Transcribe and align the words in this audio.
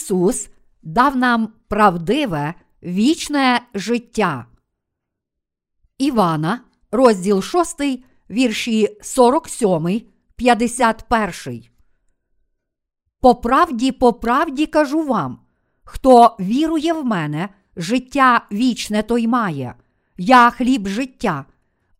Ісус 0.00 0.48
дав 0.82 1.16
нам 1.16 1.48
правдиве 1.68 2.54
вічне 2.82 3.60
життя. 3.74 4.46
Івана, 5.98 6.60
розділ 6.90 7.42
6, 7.42 7.82
вірші 8.30 8.96
47, 9.02 10.02
51. 10.36 11.64
По 13.20 13.34
правді, 13.34 13.92
по 13.92 14.12
правді 14.12 14.66
кажу 14.66 15.02
вам, 15.02 15.38
хто 15.84 16.36
вірує 16.40 16.92
в 16.92 17.04
мене, 17.04 17.48
життя 17.76 18.46
вічне 18.52 19.02
той 19.02 19.26
має, 19.26 19.74
я 20.18 20.50
хліб 20.50 20.88
життя. 20.88 21.44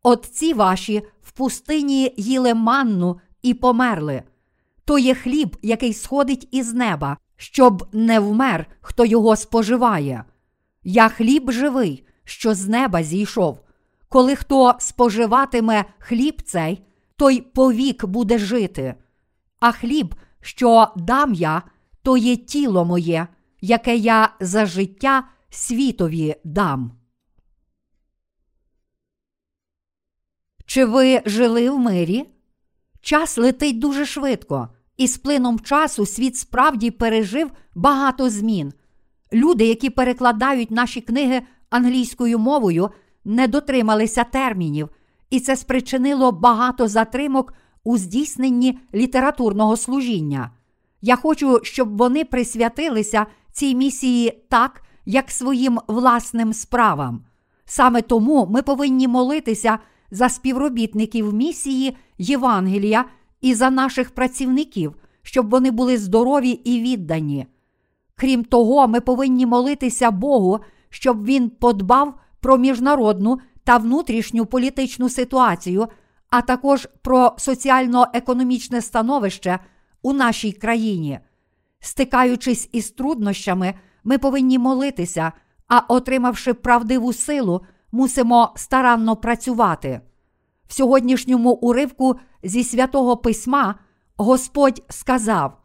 Отці 0.03 0.55
ваші 0.55 1.03
в 1.23 1.33
пустині 1.33 2.15
їли 2.17 2.55
манну 2.55 3.21
і 3.43 3.55
померли. 3.55 4.23
То 4.85 4.99
є 4.99 5.15
хліб, 5.15 5.57
який 5.63 5.95
сходить 5.95 6.49
із 6.51 6.75
неба, 6.75 7.17
щоб 7.41 7.89
не 7.93 8.21
вмер, 8.21 8.67
хто 8.81 9.05
його 9.05 9.37
споживає. 9.37 10.25
Я 10.83 11.09
хліб 11.09 11.51
живий, 11.51 12.07
що 12.25 12.55
з 12.55 12.69
неба 12.69 13.03
зійшов. 13.03 13.61
Коли 14.09 14.37
хто 14.37 14.75
споживатиме 14.79 15.85
хліб 15.99 16.43
цей, 16.43 16.83
той 17.17 17.41
повік 17.41 18.05
буде 18.05 18.39
жити. 18.39 18.95
А 19.61 19.73
хліб, 19.73 20.15
що 20.41 20.89
дам 20.97 21.35
я, 21.35 21.63
то 22.03 22.17
є 22.17 22.37
тіло 22.37 22.85
моє, 22.85 23.27
яке 23.61 23.97
я 23.97 24.35
за 24.41 24.67
життя 24.67 25.29
світові 25.51 26.37
дам. 26.45 26.93
Чи 30.67 30.85
ви 30.85 31.23
жили 31.27 31.71
в 31.71 31.79
мирі? 31.79 32.27
Час 33.01 33.39
летить 33.39 33.79
дуже 33.79 34.07
швидко, 34.07 34.69
і 35.01 35.07
з 35.07 35.19
плином 35.19 35.61
часу 35.61 36.07
світ 36.07 36.37
справді 36.37 36.91
пережив 36.91 37.51
багато 37.75 38.31
змін. 38.31 38.73
Люди, 39.33 39.65
які 39.65 39.91
перекладають 39.91 40.71
наші 40.71 41.01
книги 41.01 41.43
англійською 41.71 42.39
мовою, 42.39 42.91
не 43.25 43.49
дотрималися 43.49 44.25
термінів, 44.25 44.89
і 45.31 45.41
це 45.41 45.57
спричинило 45.57 46.33
багато 46.33 46.89
затримок 46.89 47.55
у 47.85 47.99
здійсненні 47.99 48.79
літературного 48.95 49.77
служіння. 49.77 50.51
Я 51.03 51.17
хочу, 51.17 51.61
щоб 51.63 51.97
вони 51.97 52.25
присвятилися 52.25 53.27
цій 53.53 53.75
місії 53.75 54.45
так, 54.49 54.83
як 55.07 55.31
своїм 55.31 55.79
власним 55.89 56.53
справам. 56.53 57.25
Саме 57.65 58.03
тому 58.03 58.47
ми 58.51 58.63
повинні 58.63 59.09
молитися 59.09 59.79
за 60.11 60.29
співробітників 60.29 61.35
місії 61.35 61.97
Євангелія 62.19 63.05
і 63.41 63.55
за 63.55 63.71
наших 63.71 64.11
працівників, 64.11 64.95
щоб 65.23 65.51
вони 65.51 65.71
були 65.71 65.99
здорові 65.99 66.51
і 66.51 66.81
віддані. 66.81 67.47
Крім 68.17 68.45
того, 68.45 68.89
ми 68.89 69.01
повинні 69.01 69.47
молитися 69.47 70.11
Богу, 70.11 70.61
щоб 70.91 71.25
Він 71.25 71.51
подбав 71.51 72.15
про 72.41 72.59
міжнародну 72.59 73.39
та 73.65 73.77
внутрішню 73.77 74.47
політичну 74.47 75.09
ситуацію, 75.09 75.89
а 76.31 76.43
також 76.43 76.89
про 77.03 77.35
соціально-економічне 77.39 78.81
становище 78.81 79.59
у 80.03 80.13
нашій 80.13 80.53
країні. 80.53 81.19
Стикаючись 81.81 82.69
із 82.73 82.91
труднощами, 82.91 83.75
ми 84.05 84.19
повинні 84.19 84.59
молитися, 84.59 85.33
а 85.69 85.79
отримавши 85.89 86.55
правдиву 86.55 87.13
силу, 87.13 87.61
мусимо 87.93 88.53
старанно 88.57 89.17
працювати. 89.17 90.01
В 90.71 90.75
сьогоднішньому 90.75 91.53
уривку 91.53 92.17
зі 92.43 92.65
святого 92.65 93.17
письма 93.17 93.75
Господь 94.17 94.83
сказав: 94.89 95.59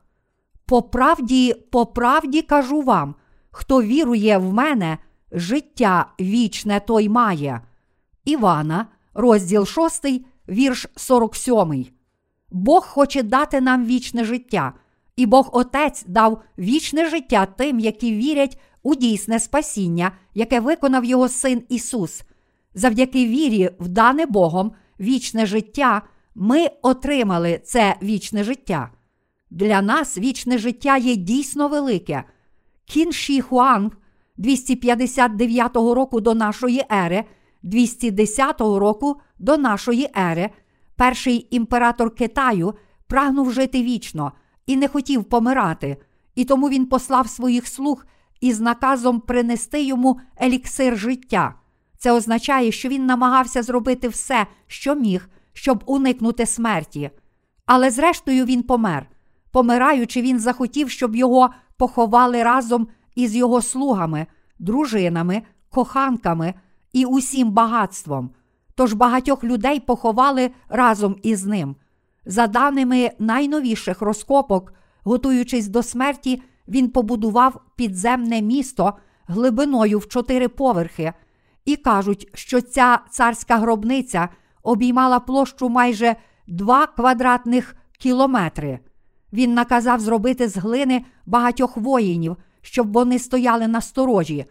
По 0.66 0.82
правді, 0.82 1.54
по 1.72 1.86
правді 1.86 2.42
кажу 2.42 2.82
вам, 2.82 3.16
хто 3.52 3.82
вірує 3.82 4.38
в 4.38 4.54
мене, 4.54 4.98
життя 5.32 6.06
вічне 6.20 6.80
той 6.80 7.10
має. 7.10 7.62
Івана, 8.26 8.88
розділ 9.14 9.66
6, 9.66 10.06
вірш 10.50 10.88
47. 10.96 11.86
Бог 12.52 12.88
хоче 12.88 13.24
дати 13.24 13.62
нам 13.62 13.86
вічне 13.86 14.24
життя, 14.24 14.74
і 15.16 15.26
Бог 15.26 15.50
Отець 15.54 16.04
дав 16.08 16.42
вічне 16.58 17.10
життя 17.10 17.46
тим, 17.46 17.80
які 17.80 18.12
вірять 18.12 18.60
у 18.84 18.96
дійсне 18.96 19.40
спасіння, 19.40 20.12
яке 20.34 20.60
виконав 20.60 21.06
його 21.06 21.30
Син 21.30 21.64
Ісус. 21.70 22.24
Завдяки 22.74 23.28
вірі, 23.28 23.70
в 23.80 23.88
дане 23.88 24.26
Богом, 24.26 24.72
вічне 25.00 25.46
життя, 25.46 26.02
ми 26.36 26.68
отримали 26.82 27.62
це 27.66 27.96
вічне 28.04 28.44
життя. 28.44 28.92
Для 29.50 29.82
нас 29.82 30.18
вічне 30.18 30.58
життя 30.58 30.98
є 30.98 31.16
дійсно 31.16 31.68
велике. 31.68 32.24
Кін 32.86 33.12
Ші 33.12 33.42
Хуанг 33.42 33.92
259 34.38 35.76
року 35.76 36.22
до 36.22 36.34
нашої 36.34 36.86
ери, 36.92 37.24
210 37.64 38.62
року 38.62 39.16
до 39.40 39.58
нашої 39.58 40.10
ери, 40.18 40.50
перший 40.96 41.48
імператор 41.52 42.16
Китаю 42.16 42.74
прагнув 43.08 43.52
жити 43.52 43.84
вічно 43.84 44.32
і 44.66 44.76
не 44.76 44.88
хотів 44.88 45.24
помирати, 45.24 45.98
і 46.36 46.46
тому 46.46 46.70
він 46.70 46.86
послав 46.86 47.30
своїх 47.30 47.68
слуг 47.68 48.06
із 48.42 48.60
наказом 48.60 49.20
принести 49.20 49.84
йому 49.84 50.20
еліксир 50.42 50.98
життя. 50.98 51.56
Це 51.98 52.12
означає, 52.12 52.72
що 52.72 52.90
він 52.90 53.06
намагався 53.06 53.64
зробити 53.64 54.08
все, 54.08 54.48
що 54.68 54.96
міг, 54.96 55.30
щоб 55.54 55.84
уникнути 55.86 56.46
смерті. 56.46 57.10
Але 57.66 57.92
зрештою 57.92 58.46
він 58.46 58.64
помер. 58.64 59.08
Помираючи, 59.52 60.22
він 60.22 60.40
захотів, 60.40 60.90
щоб 60.90 61.16
його 61.16 61.50
поховали 61.78 62.44
разом 62.44 62.88
із 63.16 63.36
його 63.36 63.62
слугами, 63.62 64.28
дружинами, 64.60 65.42
коханками 65.70 66.54
і 66.94 67.06
усім 67.06 67.52
багатством. 67.52 68.30
Тож 68.76 68.94
багатьох 68.94 69.44
людей 69.44 69.80
поховали 69.80 70.52
разом 70.70 71.16
із 71.24 71.46
ним. 71.46 71.76
За 72.26 72.48
даними 72.48 73.12
найновіших 73.20 74.02
розкопок, 74.02 74.74
готуючись 75.04 75.68
до 75.68 75.84
смерті, 75.84 76.42
він 76.68 76.90
побудував 76.90 77.62
підземне 77.76 78.42
місто 78.42 78.94
глибиною 79.28 80.00
в 80.00 80.08
чотири 80.08 80.48
поверхи, 80.48 81.14
і 81.66 81.76
кажуть, 81.76 82.30
що 82.34 82.62
ця 82.62 83.00
царська 83.12 83.58
гробниця 83.58 84.30
обіймала 84.64 85.20
площу 85.20 85.70
майже 85.70 86.16
два 86.48 86.88
квадратних 86.88 87.76
кілометри. 88.00 88.80
Він 89.34 89.54
наказав 89.54 90.00
зробити 90.00 90.50
з 90.50 90.58
глини 90.58 91.06
багатьох 91.26 91.78
воїнів, 91.78 92.38
щоб 92.62 92.94
вони 92.94 93.20
стояли 93.20 93.68
на 93.68 93.82
сторожі. 93.82 94.46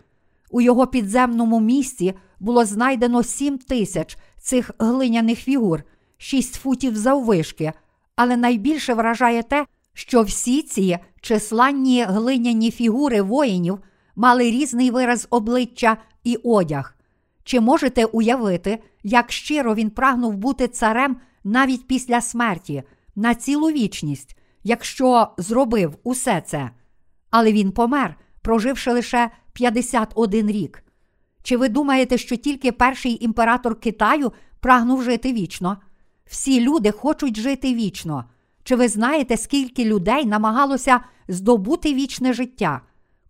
У 0.50 0.60
його 0.60 0.86
підземному 0.86 1.60
місці 1.60 2.14
було 2.40 2.64
знайдено 2.64 3.22
сім 3.22 3.58
тисяч 3.58 4.18
цих 4.40 4.70
глиняних 4.78 5.38
фігур, 5.38 5.82
шість 6.18 6.54
футів 6.54 6.96
заввишки, 6.96 7.72
але 8.16 8.36
найбільше 8.36 8.94
вражає 8.94 9.42
те, 9.42 9.66
що 9.94 10.22
всі 10.22 10.62
ці 10.62 10.98
численні 11.20 12.04
глиняні 12.04 12.70
фігури 12.70 13.22
воїнів 13.22 13.78
мали 14.16 14.50
різний 14.50 14.90
вираз 14.90 15.26
обличчя 15.30 15.96
і 16.24 16.36
одяг. 16.36 16.94
Чи 17.44 17.60
можете 17.60 18.04
уявити, 18.04 18.78
як 19.02 19.32
щиро 19.32 19.74
він 19.74 19.90
прагнув 19.90 20.36
бути 20.36 20.68
царем 20.68 21.16
навіть 21.44 21.86
після 21.86 22.20
смерті, 22.20 22.82
на 23.16 23.34
цілу 23.34 23.70
вічність, 23.70 24.36
якщо 24.62 25.28
зробив 25.38 25.96
усе 26.02 26.42
це? 26.46 26.70
Але 27.30 27.52
він 27.52 27.72
помер, 27.72 28.16
проживши 28.42 28.92
лише 28.92 29.30
51 29.52 30.50
рік. 30.50 30.84
Чи 31.42 31.56
ви 31.56 31.68
думаєте, 31.68 32.18
що 32.18 32.36
тільки 32.36 32.72
перший 32.72 33.24
імператор 33.24 33.80
Китаю 33.80 34.32
прагнув 34.60 35.02
жити 35.02 35.32
вічно? 35.32 35.78
Всі 36.26 36.60
люди 36.60 36.90
хочуть 36.90 37.36
жити 37.36 37.74
вічно. 37.74 38.24
Чи 38.62 38.76
ви 38.76 38.88
знаєте, 38.88 39.36
скільки 39.36 39.84
людей 39.84 40.26
намагалося 40.26 41.00
здобути 41.28 41.94
вічне 41.94 42.32
життя? 42.32 42.80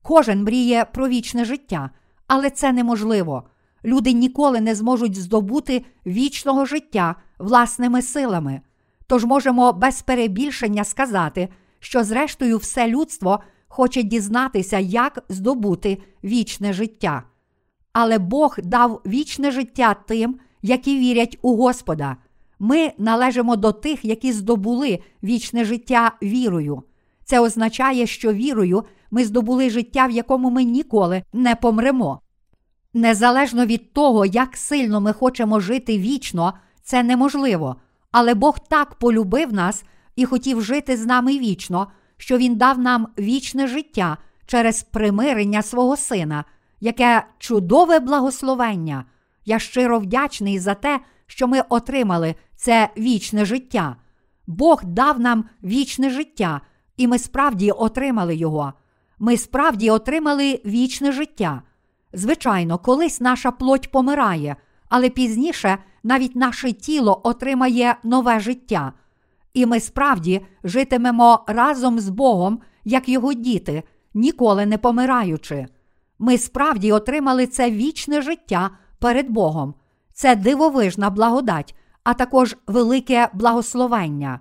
Кожен 0.02 0.42
мріє 0.42 0.86
про 0.92 1.08
вічне 1.08 1.44
життя, 1.44 1.90
але 2.26 2.50
це 2.50 2.72
неможливо. 2.72 3.44
Люди 3.84 4.12
ніколи 4.12 4.60
не 4.60 4.74
зможуть 4.74 5.16
здобути 5.16 5.84
вічного 6.06 6.64
життя 6.64 7.14
власними 7.38 8.02
силами. 8.02 8.60
Тож 9.06 9.24
можемо 9.24 9.72
без 9.72 10.02
перебільшення 10.02 10.84
сказати, 10.84 11.48
що, 11.80 12.04
зрештою, 12.04 12.58
все 12.58 12.88
людство 12.88 13.40
хоче 13.68 14.02
дізнатися, 14.02 14.78
як 14.78 15.24
здобути 15.28 15.98
вічне 16.24 16.72
життя. 16.72 17.22
Але 17.92 18.18
Бог 18.18 18.56
дав 18.64 19.00
вічне 19.06 19.50
життя 19.50 19.96
тим, 20.08 20.38
які 20.62 20.98
вірять 20.98 21.38
у 21.42 21.56
Господа. 21.56 22.16
Ми 22.58 22.92
належимо 22.98 23.56
до 23.56 23.72
тих, 23.72 24.04
які 24.04 24.32
здобули 24.32 24.98
вічне 25.22 25.64
життя 25.64 26.12
вірою. 26.22 26.82
Це 27.24 27.40
означає, 27.40 28.06
що 28.06 28.32
вірою 28.32 28.84
ми 29.10 29.24
здобули 29.24 29.70
життя, 29.70 30.06
в 30.06 30.10
якому 30.10 30.50
ми 30.50 30.64
ніколи 30.64 31.22
не 31.32 31.54
помремо. 31.54 32.20
Незалежно 32.94 33.66
від 33.66 33.92
того, 33.92 34.26
як 34.26 34.56
сильно 34.56 35.00
ми 35.00 35.12
хочемо 35.12 35.60
жити 35.60 35.98
вічно, 35.98 36.54
це 36.82 37.02
неможливо. 37.02 37.76
Але 38.12 38.34
Бог 38.34 38.58
так 38.68 38.94
полюбив 38.94 39.52
нас 39.52 39.84
і 40.16 40.24
хотів 40.24 40.62
жити 40.62 40.96
з 40.96 41.06
нами 41.06 41.38
вічно, 41.38 41.86
що 42.16 42.38
Він 42.38 42.56
дав 42.56 42.78
нам 42.78 43.08
вічне 43.18 43.66
життя 43.66 44.16
через 44.46 44.82
примирення 44.82 45.62
свого 45.62 45.96
Сина, 45.96 46.44
яке 46.80 47.26
чудове 47.38 48.00
благословення. 48.00 49.04
Я 49.44 49.58
щиро 49.58 49.98
вдячний 49.98 50.58
за 50.58 50.74
те, 50.74 51.00
що 51.26 51.48
ми 51.48 51.60
отримали 51.68 52.34
це 52.56 52.88
вічне 52.98 53.44
життя. 53.44 53.96
Бог 54.46 54.84
дав 54.84 55.20
нам 55.20 55.44
вічне 55.64 56.10
життя, 56.10 56.60
і 56.96 57.06
ми 57.06 57.18
справді 57.18 57.70
отримали 57.70 58.34
його. 58.34 58.72
Ми 59.18 59.36
справді 59.36 59.90
отримали 59.90 60.60
вічне 60.64 61.12
життя. 61.12 61.62
Звичайно, 62.14 62.78
колись 62.78 63.20
наша 63.20 63.50
плоть 63.50 63.90
помирає, 63.90 64.56
але 64.88 65.10
пізніше 65.10 65.78
навіть 66.02 66.36
наше 66.36 66.72
тіло 66.72 67.20
отримає 67.24 67.96
нове 68.04 68.40
життя. 68.40 68.92
І 69.54 69.66
ми 69.66 69.80
справді 69.80 70.46
житимемо 70.64 71.44
разом 71.46 72.00
з 72.00 72.08
Богом, 72.08 72.60
як 72.84 73.08
його 73.08 73.32
діти, 73.32 73.82
ніколи 74.14 74.66
не 74.66 74.78
помираючи. 74.78 75.66
Ми 76.18 76.38
справді 76.38 76.92
отримали 76.92 77.46
це 77.46 77.70
вічне 77.70 78.22
життя 78.22 78.70
перед 78.98 79.30
Богом. 79.30 79.74
Це 80.12 80.36
дивовижна 80.36 81.10
благодать, 81.10 81.74
а 82.04 82.14
також 82.14 82.56
велике 82.66 83.28
благословення. 83.32 84.40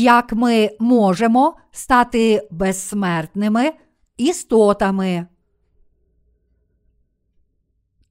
Як 0.00 0.32
ми 0.32 0.70
можемо 0.80 1.54
стати 1.72 2.48
безсмертними 2.50 3.72
істотами? 4.16 5.26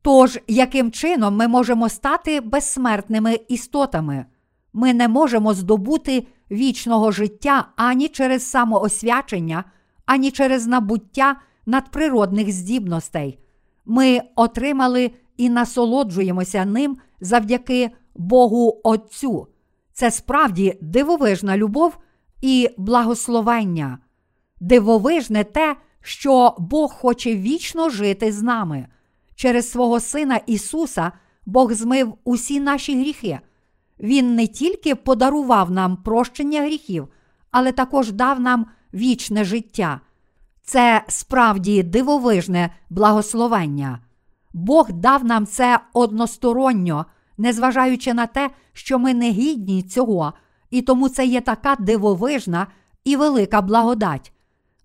Тож, 0.01 0.39
яким 0.47 0.91
чином 0.91 1.35
ми 1.35 1.47
можемо 1.47 1.89
стати 1.89 2.41
безсмертними 2.41 3.39
істотами? 3.47 4.25
Ми 4.73 4.93
не 4.93 5.07
можемо 5.07 5.53
здобути 5.53 6.27
вічного 6.51 7.11
життя 7.11 7.67
ані 7.75 8.07
через 8.07 8.49
самоосвячення, 8.49 9.63
ані 10.05 10.31
через 10.31 10.67
набуття 10.67 11.35
надприродних 11.65 12.51
здібностей. 12.51 13.39
Ми 13.85 14.21
отримали 14.35 15.11
і 15.37 15.49
насолоджуємося 15.49 16.65
ним 16.65 16.97
завдяки 17.21 17.89
Богу 18.15 18.81
Отцю. 18.83 19.47
Це 19.99 20.11
справді 20.11 20.77
дивовижна 20.81 21.57
любов 21.57 21.97
і 22.41 22.69
благословення. 22.77 23.97
Дивовижне 24.59 25.43
те, 25.43 25.75
що 26.01 26.55
Бог 26.59 26.93
хоче 26.93 27.35
вічно 27.35 27.89
жити 27.89 28.31
з 28.31 28.41
нами. 28.41 28.87
Через 29.35 29.71
свого 29.71 29.99
Сина 29.99 30.39
Ісуса 30.45 31.11
Бог 31.45 31.73
змив 31.73 32.13
усі 32.23 32.59
наші 32.59 32.99
гріхи. 32.99 33.39
Він 33.99 34.35
не 34.35 34.47
тільки 34.47 34.95
подарував 34.95 35.71
нам 35.71 35.97
прощення 35.97 36.61
гріхів, 36.61 37.07
але 37.51 37.71
також 37.71 38.11
дав 38.11 38.39
нам 38.39 38.65
вічне 38.93 39.43
життя. 39.43 40.01
Це 40.63 41.03
справді 41.07 41.83
дивовижне 41.83 42.69
благословення. 42.89 43.99
Бог 44.53 44.91
дав 44.91 45.25
нам 45.25 45.45
це 45.45 45.79
односторонньо, 45.93 47.05
незважаючи 47.39 48.13
на 48.13 48.25
те, 48.25 48.49
що 48.73 48.99
ми 48.99 49.13
не 49.13 49.31
гідні 49.31 49.83
цього, 49.83 50.33
і 50.69 50.81
тому 50.81 51.09
це 51.09 51.25
є 51.25 51.41
така 51.41 51.75
дивовижна 51.79 52.67
і 53.03 53.15
велика 53.15 53.61
благодать. 53.61 54.33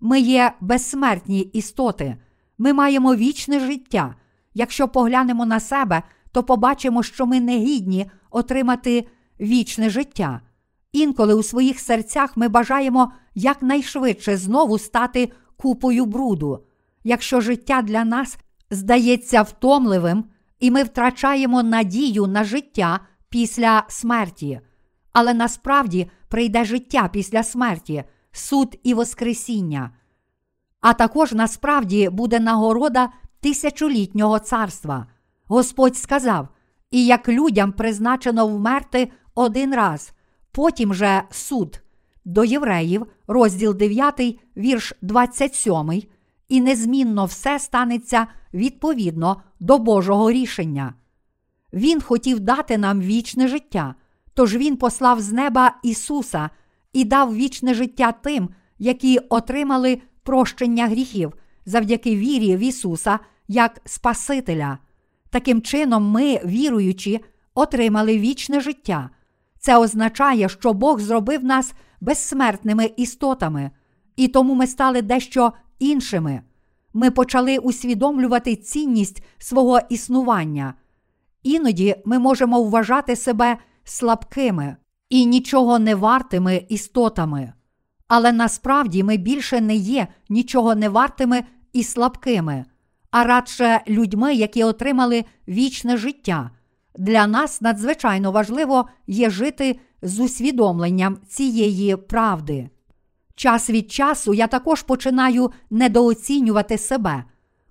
Ми 0.01 0.19
є 0.19 0.51
безсмертні 0.61 1.39
істоти, 1.39 2.17
ми 2.57 2.73
маємо 2.73 3.15
вічне 3.15 3.59
життя. 3.59 4.15
Якщо 4.53 4.87
поглянемо 4.87 5.45
на 5.45 5.59
себе, 5.59 6.03
то 6.31 6.43
побачимо, 6.43 7.03
що 7.03 7.25
ми 7.25 7.39
не 7.39 7.57
гідні 7.57 8.11
отримати 8.31 9.07
вічне 9.39 9.89
життя. 9.89 10.41
Інколи 10.91 11.33
у 11.33 11.43
своїх 11.43 11.79
серцях 11.79 12.37
ми 12.37 12.47
бажаємо 12.47 13.11
якнайшвидше 13.35 14.37
знову 14.37 14.79
стати 14.79 15.31
купою 15.57 16.05
бруду. 16.05 16.59
Якщо 17.03 17.41
життя 17.41 17.81
для 17.81 18.05
нас 18.05 18.37
здається 18.71 19.41
втомливим, 19.41 20.23
і 20.65 20.71
ми 20.71 20.83
втрачаємо 20.83 21.63
надію 21.63 22.27
на 22.27 22.43
життя 22.43 22.99
після 23.29 23.83
смерті. 23.87 24.59
Але 25.13 25.33
насправді 25.33 26.09
прийде 26.27 26.65
життя 26.65 27.09
після 27.13 27.43
смерті, 27.43 28.03
суд 28.31 28.79
і 28.83 28.93
Воскресіння. 28.93 29.91
А 30.81 30.93
також 30.93 31.33
насправді 31.33 32.09
буде 32.09 32.39
нагорода 32.39 33.09
тисячолітнього 33.39 34.39
царства. 34.39 35.07
Господь 35.45 35.97
сказав: 35.97 36.47
і 36.91 37.05
як 37.05 37.29
людям 37.29 37.71
призначено 37.71 38.47
вмерти 38.47 39.11
один 39.35 39.75
раз, 39.75 40.13
потім 40.51 40.93
же 40.93 41.23
суд. 41.31 41.81
До 42.25 42.43
євреїв, 42.43 43.05
розділ 43.27 43.75
9, 43.75 44.39
вірш 44.57 44.93
27, 45.01 46.03
і 46.49 46.61
незмінно 46.61 47.25
все 47.25 47.59
станеться 47.59 48.27
відповідно 48.53 49.41
до 49.65 49.77
Божого 49.79 50.31
рішення. 50.31 50.93
Він 51.73 52.01
хотів 52.01 52.39
дати 52.39 52.77
нам 52.77 53.01
вічне 53.01 53.47
життя, 53.47 53.95
тож 54.33 54.55
Він 54.55 54.77
послав 54.77 55.21
з 55.21 55.31
неба 55.31 55.75
Ісуса 55.83 56.49
і 56.93 57.03
дав 57.03 57.35
вічне 57.35 57.73
життя 57.73 58.11
тим, 58.11 58.49
які 58.79 59.17
отримали 59.17 60.01
прощення 60.23 60.87
гріхів 60.87 61.33
завдяки 61.65 62.15
вірі 62.15 62.55
в 62.55 62.59
Ісуса 62.59 63.19
як 63.47 63.81
Спасителя. 63.85 64.77
Таким 65.29 65.61
чином, 65.61 66.11
ми, 66.11 66.39
віруючи, 66.45 67.19
отримали 67.53 68.19
вічне 68.19 68.59
життя. 68.59 69.09
Це 69.59 69.77
означає, 69.77 70.49
що 70.49 70.73
Бог 70.73 70.99
зробив 70.99 71.43
нас 71.43 71.73
безсмертними 72.01 72.91
істотами, 72.97 73.71
і 74.15 74.27
тому 74.27 74.53
ми 74.53 74.67
стали 74.67 75.01
дещо 75.01 75.53
іншими. 75.79 76.41
Ми 76.97 77.11
почали 77.11 77.57
усвідомлювати 77.57 78.55
цінність 78.55 79.23
свого 79.37 79.79
існування. 79.89 80.73
Іноді 81.43 81.95
ми 82.05 82.19
можемо 82.19 82.63
вважати 82.63 83.15
себе 83.15 83.57
слабкими 83.83 84.75
і 85.09 85.25
нічого 85.25 85.79
не 85.79 85.95
вартими 85.95 86.65
істотами. 86.69 87.53
Але 88.07 88.31
насправді 88.31 89.03
ми 89.03 89.17
більше 89.17 89.61
не 89.61 89.75
є 89.75 90.07
нічого 90.29 90.75
не 90.75 90.89
вартими 90.89 91.43
і 91.73 91.83
слабкими 91.83 92.65
а 93.15 93.23
радше 93.23 93.81
людьми, 93.87 94.35
які 94.35 94.63
отримали 94.63 95.25
вічне 95.47 95.97
життя. 95.97 96.51
Для 96.97 97.27
нас 97.27 97.61
надзвичайно 97.61 98.31
важливо 98.31 98.87
є 99.07 99.29
жити 99.29 99.79
з 100.01 100.19
усвідомленням 100.19 101.17
цієї 101.27 101.95
правди. 101.95 102.69
Час 103.35 103.69
від 103.69 103.91
часу 103.91 104.33
я 104.33 104.47
також 104.47 104.81
починаю 104.81 105.51
недооцінювати 105.69 106.77
себе. 106.77 107.23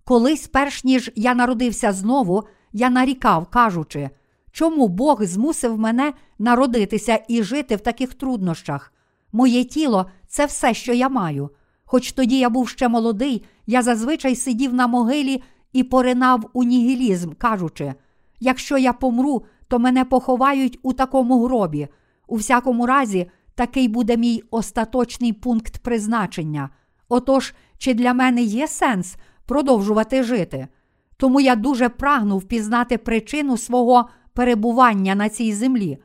Колись, 0.05 0.47
перш 0.47 0.85
ніж 0.85 1.11
я 1.15 1.35
народився 1.35 1.93
знову, 1.93 2.45
я 2.73 2.91
нарікав, 2.91 3.47
кажучи, 3.47 4.11
чому 4.53 4.89
Бог 4.89 5.25
змусив 5.25 5.79
мене 5.79 6.13
народитися 6.39 7.21
і 7.29 7.43
жити 7.43 7.77
в 7.77 7.81
таких 7.81 8.15
труднощах. 8.15 8.93
Моє 9.33 9.65
тіло 9.65 10.07
це 10.27 10.47
все, 10.47 10.75
що 10.75 10.93
я 10.93 11.09
маю. 11.09 11.51
Хоч 11.85 12.13
тоді 12.13 12.39
я 12.39 12.49
був 12.49 12.69
ще 12.69 12.89
молодий, 12.89 13.45
я 13.67 13.83
зазвичай 13.83 14.37
сидів 14.37 14.75
на 14.75 14.87
могилі 14.87 15.43
і 15.73 15.83
поринав 15.83 16.51
у 16.53 16.65
нігілізм, 16.65 17.33
кажучи: 17.33 17.95
якщо 18.41 18.79
я 18.79 18.93
помру, 18.93 19.45
то 19.69 19.79
мене 19.79 20.05
поховають 20.05 20.79
у 20.83 20.93
такому 20.93 21.45
гробі. 21.45 21.89
У 22.27 22.37
всякому 22.37 22.87
разі, 22.87 23.31
такий 23.55 23.89
буде 23.89 24.17
мій 24.17 24.43
остаточний 24.51 25.33
пункт 25.33 25.79
призначення. 25.79 26.71
Отож, 27.09 27.55
чи 27.79 27.95
для 27.95 28.15
мене 28.15 28.43
є 28.43 28.69
сенс 28.69 29.17
продовжувати 29.47 30.23
жити? 30.23 30.69
Тому 31.17 31.41
я 31.41 31.57
дуже 31.57 31.89
прагнув 31.89 32.45
пізнати 32.45 32.99
причину 32.99 33.57
свого 33.57 34.09
перебування 34.33 35.15
на 35.15 35.29
цій 35.29 35.53
землі. 35.53 35.99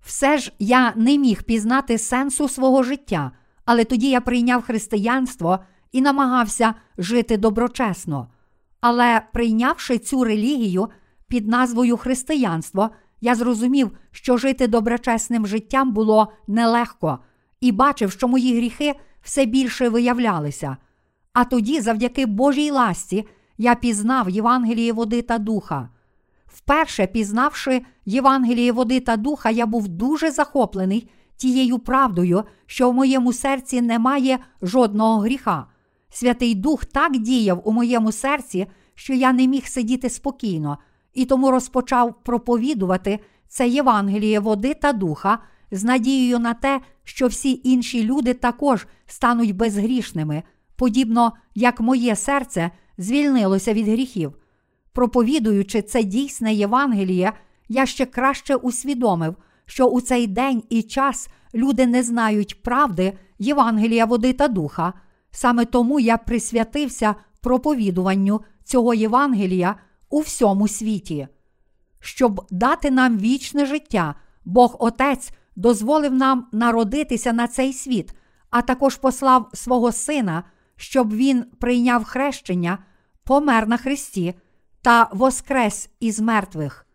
Все 0.00 0.38
ж 0.38 0.52
я 0.58 0.92
не 0.96 1.18
міг 1.18 1.42
пізнати 1.42 1.98
сенсу 1.98 2.48
свого 2.48 2.82
життя 2.82 3.32
але 3.68 3.84
тоді 3.84 4.10
я 4.10 4.20
прийняв 4.20 4.62
християнство 4.62 5.58
і 5.92 6.00
намагався 6.00 6.74
жити 6.98 7.36
доброчесно. 7.36 8.28
Але 8.80 9.22
прийнявши 9.32 9.98
цю 9.98 10.24
релігію 10.24 10.88
під 11.26 11.48
назвою 11.48 11.96
християнство, 11.96 12.90
я 13.20 13.34
зрозумів, 13.34 13.90
що 14.10 14.36
жити 14.36 14.66
доброчесним 14.66 15.46
життям 15.46 15.92
було 15.92 16.32
нелегко, 16.46 17.18
і 17.60 17.72
бачив, 17.72 18.12
що 18.12 18.28
мої 18.28 18.56
гріхи 18.56 18.94
все 19.22 19.44
більше 19.44 19.88
виявлялися. 19.88 20.76
А 21.32 21.44
тоді, 21.44 21.80
завдяки 21.80 22.26
Божій 22.26 22.70
ласті, 22.70 23.28
я 23.58 23.74
пізнав 23.74 24.30
Євангеліє 24.30 24.92
води 24.92 25.22
та 25.22 25.38
духа. 25.38 25.88
Вперше 26.46 27.06
пізнавши 27.06 27.82
Євангеліє 28.06 28.72
води 28.72 29.00
та 29.00 29.16
духа, 29.16 29.50
я 29.50 29.66
був 29.66 29.88
дуже 29.88 30.30
захоплений 30.30 31.10
тією 31.36 31.78
правдою, 31.78 32.44
що 32.66 32.90
в 32.90 32.94
моєму 32.94 33.32
серці 33.32 33.80
немає 33.80 34.38
жодного 34.62 35.18
гріха. 35.18 35.66
Святий 36.10 36.54
Дух 36.54 36.84
так 36.84 37.18
діяв 37.18 37.62
у 37.64 37.72
моєму 37.72 38.12
серці, 38.12 38.66
що 38.94 39.14
я 39.14 39.32
не 39.32 39.46
міг 39.46 39.66
сидіти 39.66 40.10
спокійно, 40.10 40.78
і 41.14 41.24
тому 41.24 41.50
розпочав 41.50 42.14
проповідувати 42.22 43.18
це 43.48 43.68
Євангеліє 43.68 44.40
води 44.40 44.74
та 44.74 44.92
духа 44.92 45.38
з 45.70 45.84
надією 45.84 46.38
на 46.38 46.54
те, 46.54 46.80
що 47.04 47.26
всі 47.26 47.60
інші 47.64 48.04
люди 48.04 48.34
також 48.34 48.86
стануть 49.06 49.56
безгрішними, 49.56 50.42
подібно 50.76 51.32
як 51.54 51.80
моє 51.80 52.16
серце 52.16 52.70
звільнилося 52.98 53.72
від 53.72 53.88
гріхів. 53.88 54.32
Проповідуючи 54.92 55.82
це 55.82 56.02
дійсне 56.02 56.54
Євангеліє, 56.54 57.32
я 57.68 57.86
ще 57.86 58.06
краще 58.06 58.54
усвідомив, 58.54 59.36
що 59.66 59.86
у 59.86 60.00
цей 60.00 60.26
день 60.26 60.62
і 60.68 60.82
час 60.82 61.28
люди 61.54 61.86
не 61.86 62.02
знають 62.02 62.62
правди 62.62 63.12
Євангелія 63.38 64.04
води 64.04 64.32
та 64.32 64.48
духа. 64.48 64.92
Саме 65.30 65.64
тому 65.64 66.00
я 66.00 66.16
присвятився 66.16 67.14
проповідуванню 67.40 68.40
цього 68.64 68.94
Євангелія 68.94 69.74
у 70.10 70.20
всьому 70.20 70.68
світі. 70.68 71.28
Щоб 72.00 72.46
дати 72.50 72.90
нам 72.90 73.18
вічне 73.18 73.66
життя, 73.66 74.14
Бог 74.44 74.76
Отець 74.78 75.30
дозволив 75.56 76.14
нам 76.14 76.46
народитися 76.52 77.32
на 77.32 77.48
цей 77.48 77.72
світ, 77.72 78.14
а 78.50 78.62
також 78.62 78.96
послав 78.96 79.50
свого 79.54 79.92
Сина, 79.92 80.44
щоб 80.76 81.12
Він 81.12 81.44
прийняв 81.58 82.04
хрещення, 82.04 82.78
помер 83.24 83.68
на 83.68 83.76
Христі 83.76 84.34
та 84.82 85.08
воскрес 85.12 85.90
із 86.00 86.20
мертвих. 86.20 86.86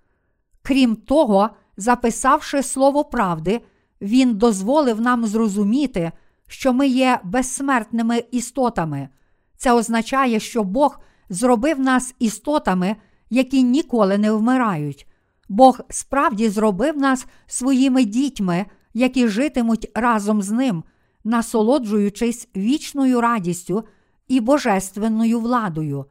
Крім 0.61 0.95
того, 0.95 1.49
записавши 1.77 2.63
слово 2.63 3.03
правди, 3.03 3.61
Він 4.01 4.35
дозволив 4.35 5.01
нам 5.01 5.25
зрозуміти, 5.25 6.11
що 6.47 6.73
ми 6.73 6.87
є 6.87 7.19
безсмертними 7.23 8.23
істотами. 8.31 9.09
Це 9.57 9.71
означає, 9.71 10.39
що 10.39 10.63
Бог 10.63 10.99
зробив 11.29 11.79
нас 11.79 12.15
істотами, 12.19 12.95
які 13.29 13.63
ніколи 13.63 14.17
не 14.17 14.31
вмирають. 14.31 15.07
Бог 15.49 15.79
справді 15.89 16.49
зробив 16.49 16.97
нас 16.97 17.25
своїми 17.47 18.05
дітьми, 18.05 18.65
які 18.93 19.27
житимуть 19.27 19.91
разом 19.95 20.41
з 20.41 20.51
ним, 20.51 20.83
насолоджуючись 21.23 22.47
вічною 22.55 23.21
радістю 23.21 23.83
і 24.27 24.39
божественною 24.39 25.39
владою. 25.39 26.05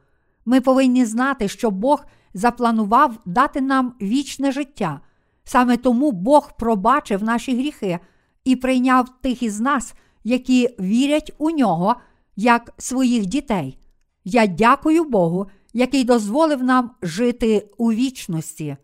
Ми 0.45 0.61
повинні 0.61 1.05
знати, 1.05 1.47
що 1.47 1.71
Бог 1.71 2.05
запланував 2.33 3.19
дати 3.25 3.61
нам 3.61 3.93
вічне 4.01 4.51
життя. 4.51 4.99
Саме 5.43 5.77
тому 5.77 6.11
Бог 6.11 6.57
пробачив 6.57 7.23
наші 7.23 7.57
гріхи 7.57 7.99
і 8.43 8.55
прийняв 8.55 9.09
тих 9.21 9.43
із 9.43 9.59
нас, 9.59 9.93
які 10.23 10.69
вірять 10.79 11.33
у 11.37 11.49
нього 11.49 11.95
як 12.35 12.73
своїх 12.77 13.25
дітей. 13.25 13.77
Я 14.23 14.47
дякую 14.47 15.03
Богу, 15.03 15.47
який 15.73 16.03
дозволив 16.03 16.63
нам 16.63 16.91
жити 17.01 17.69
у 17.77 17.91
вічності. 17.91 18.77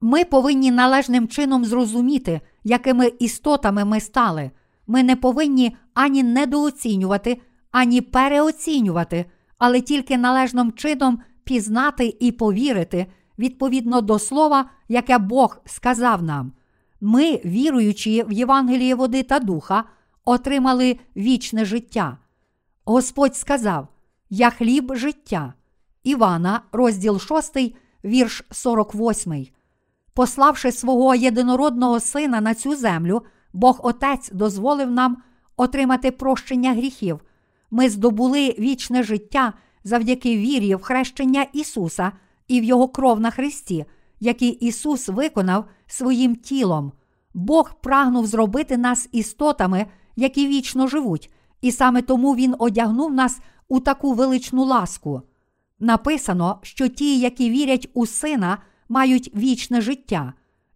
Ми 0.00 0.24
повинні 0.24 0.70
належним 0.70 1.28
чином 1.28 1.64
зрозуміти, 1.64 2.40
якими 2.64 3.06
істотами 3.06 3.84
ми 3.84 4.00
стали. 4.00 4.50
Ми 4.86 5.02
не 5.02 5.16
повинні 5.16 5.76
ані 5.94 6.22
недооцінювати, 6.22 7.40
ані 7.70 8.00
переоцінювати, 8.00 9.24
але 9.58 9.80
тільки 9.80 10.18
належним 10.18 10.72
чином 10.72 11.18
пізнати 11.44 12.16
і 12.20 12.32
повірити 12.32 13.06
відповідно 13.38 14.00
до 14.00 14.18
слова, 14.18 14.70
яке 14.88 15.18
Бог 15.18 15.58
сказав 15.64 16.22
нам. 16.22 16.52
Ми, 17.00 17.40
віруючи 17.44 18.22
в 18.22 18.32
Євангеліє 18.32 18.94
води 18.94 19.22
та 19.22 19.38
духа, 19.38 19.84
отримали 20.24 20.98
вічне 21.16 21.64
життя. 21.64 22.18
Господь 22.84 23.36
сказав: 23.36 23.88
Я 24.30 24.50
хліб 24.50 24.94
життя. 24.94 25.54
Івана, 26.04 26.60
розділ 26.72 27.20
6, 27.20 27.74
вірш 28.04 28.44
48. 28.50 29.46
Пославши 30.14 30.72
свого 30.72 31.14
єдинородного 31.14 32.00
сина 32.00 32.40
на 32.40 32.54
цю 32.54 32.76
землю, 32.76 33.22
Бог 33.52 33.80
Отець 33.82 34.30
дозволив 34.32 34.90
нам 34.90 35.16
отримати 35.56 36.10
прощення 36.10 36.72
гріхів. 36.72 37.20
Ми 37.70 37.88
здобули 37.88 38.54
вічне 38.58 39.02
життя 39.02 39.52
завдяки 39.84 40.36
вірі 40.36 40.74
в 40.74 40.82
хрещення 40.82 41.46
Ісуса 41.52 42.12
і 42.48 42.60
в 42.60 42.64
Його 42.64 42.88
кров 42.88 43.20
на 43.20 43.30
Христі, 43.30 43.84
який 44.20 44.50
Ісус 44.50 45.08
виконав 45.08 45.64
своїм 45.86 46.36
тілом. 46.36 46.92
Бог 47.34 47.74
прагнув 47.80 48.26
зробити 48.26 48.76
нас 48.76 49.08
істотами, 49.12 49.86
які 50.16 50.46
вічно 50.48 50.86
живуть, 50.86 51.30
і 51.60 51.72
саме 51.72 52.02
тому 52.02 52.34
Він 52.34 52.54
одягнув 52.58 53.12
нас 53.12 53.38
у 53.68 53.80
таку 53.80 54.12
величну 54.12 54.64
ласку. 54.64 55.22
Написано, 55.80 56.58
що 56.62 56.88
ті, 56.88 57.20
які 57.20 57.50
вірять 57.50 57.88
у 57.94 58.06
Сина, 58.06 58.58
мають 58.88 59.32
вічне 59.34 59.80
життя. 59.80 60.32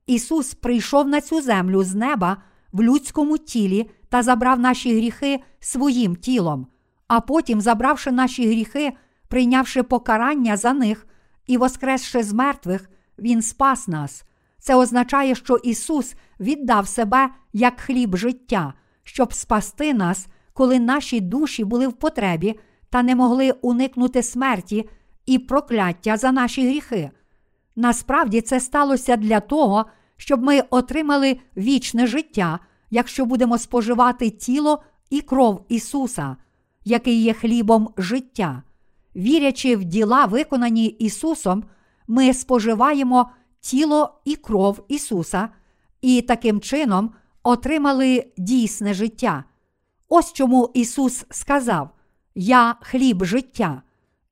Ісус 0.06 0.54
прийшов 0.54 1.08
на 1.08 1.20
цю 1.20 1.42
землю 1.42 1.82
з 1.82 1.94
неба 1.94 2.36
в 2.72 2.82
людському 2.82 3.38
тілі 3.38 3.90
та 4.08 4.22
забрав 4.22 4.60
наші 4.60 4.96
гріхи 4.96 5.40
своїм 5.60 6.16
тілом, 6.16 6.66
а 7.08 7.20
потім, 7.20 7.60
забравши 7.60 8.10
наші 8.10 8.46
гріхи, 8.46 8.92
прийнявши 9.28 9.82
покарання 9.82 10.56
за 10.56 10.72
них 10.72 11.06
і 11.46 11.56
воскресши 11.56 12.22
з 12.22 12.32
мертвих, 12.32 12.90
Він 13.18 13.42
спас 13.42 13.88
нас. 13.88 14.24
Це 14.58 14.74
означає, 14.74 15.34
що 15.34 15.56
Ісус 15.56 16.14
віддав 16.40 16.88
себе 16.88 17.28
як 17.52 17.80
хліб 17.80 18.16
життя, 18.16 18.74
щоб 19.02 19.34
спасти 19.34 19.94
нас, 19.94 20.26
коли 20.52 20.78
наші 20.78 21.20
душі 21.20 21.64
були 21.64 21.88
в 21.88 21.92
потребі 21.92 22.58
та 22.90 23.02
не 23.02 23.14
могли 23.14 23.50
уникнути 23.50 24.22
смерті 24.22 24.88
і 25.26 25.38
прокляття 25.38 26.16
за 26.16 26.32
наші 26.32 26.68
гріхи. 26.68 27.10
Насправді 27.76 28.40
це 28.40 28.60
сталося 28.60 29.16
для 29.16 29.40
того, 29.40 29.86
щоб 30.16 30.42
ми 30.42 30.62
отримали 30.70 31.38
вічне 31.56 32.06
життя, 32.06 32.58
якщо 32.90 33.24
будемо 33.24 33.58
споживати 33.58 34.30
тіло 34.30 34.82
і 35.10 35.20
кров 35.20 35.64
Ісуса, 35.68 36.36
який 36.84 37.22
є 37.22 37.32
хлібом 37.32 37.88
життя. 37.96 38.62
Вірячи 39.16 39.76
в 39.76 39.84
діла, 39.84 40.24
виконані 40.24 40.86
Ісусом, 40.86 41.64
ми 42.08 42.34
споживаємо 42.34 43.30
тіло 43.60 44.20
і 44.24 44.36
кров 44.36 44.84
Ісуса 44.88 45.48
і 46.00 46.22
таким 46.22 46.60
чином 46.60 47.10
отримали 47.42 48.26
дійсне 48.36 48.94
життя. 48.94 49.44
Ось 50.08 50.32
чому 50.32 50.70
Ісус 50.74 51.24
сказав: 51.30 51.90
Я 52.42 52.74
хліб 52.80 53.24
життя. 53.24 53.82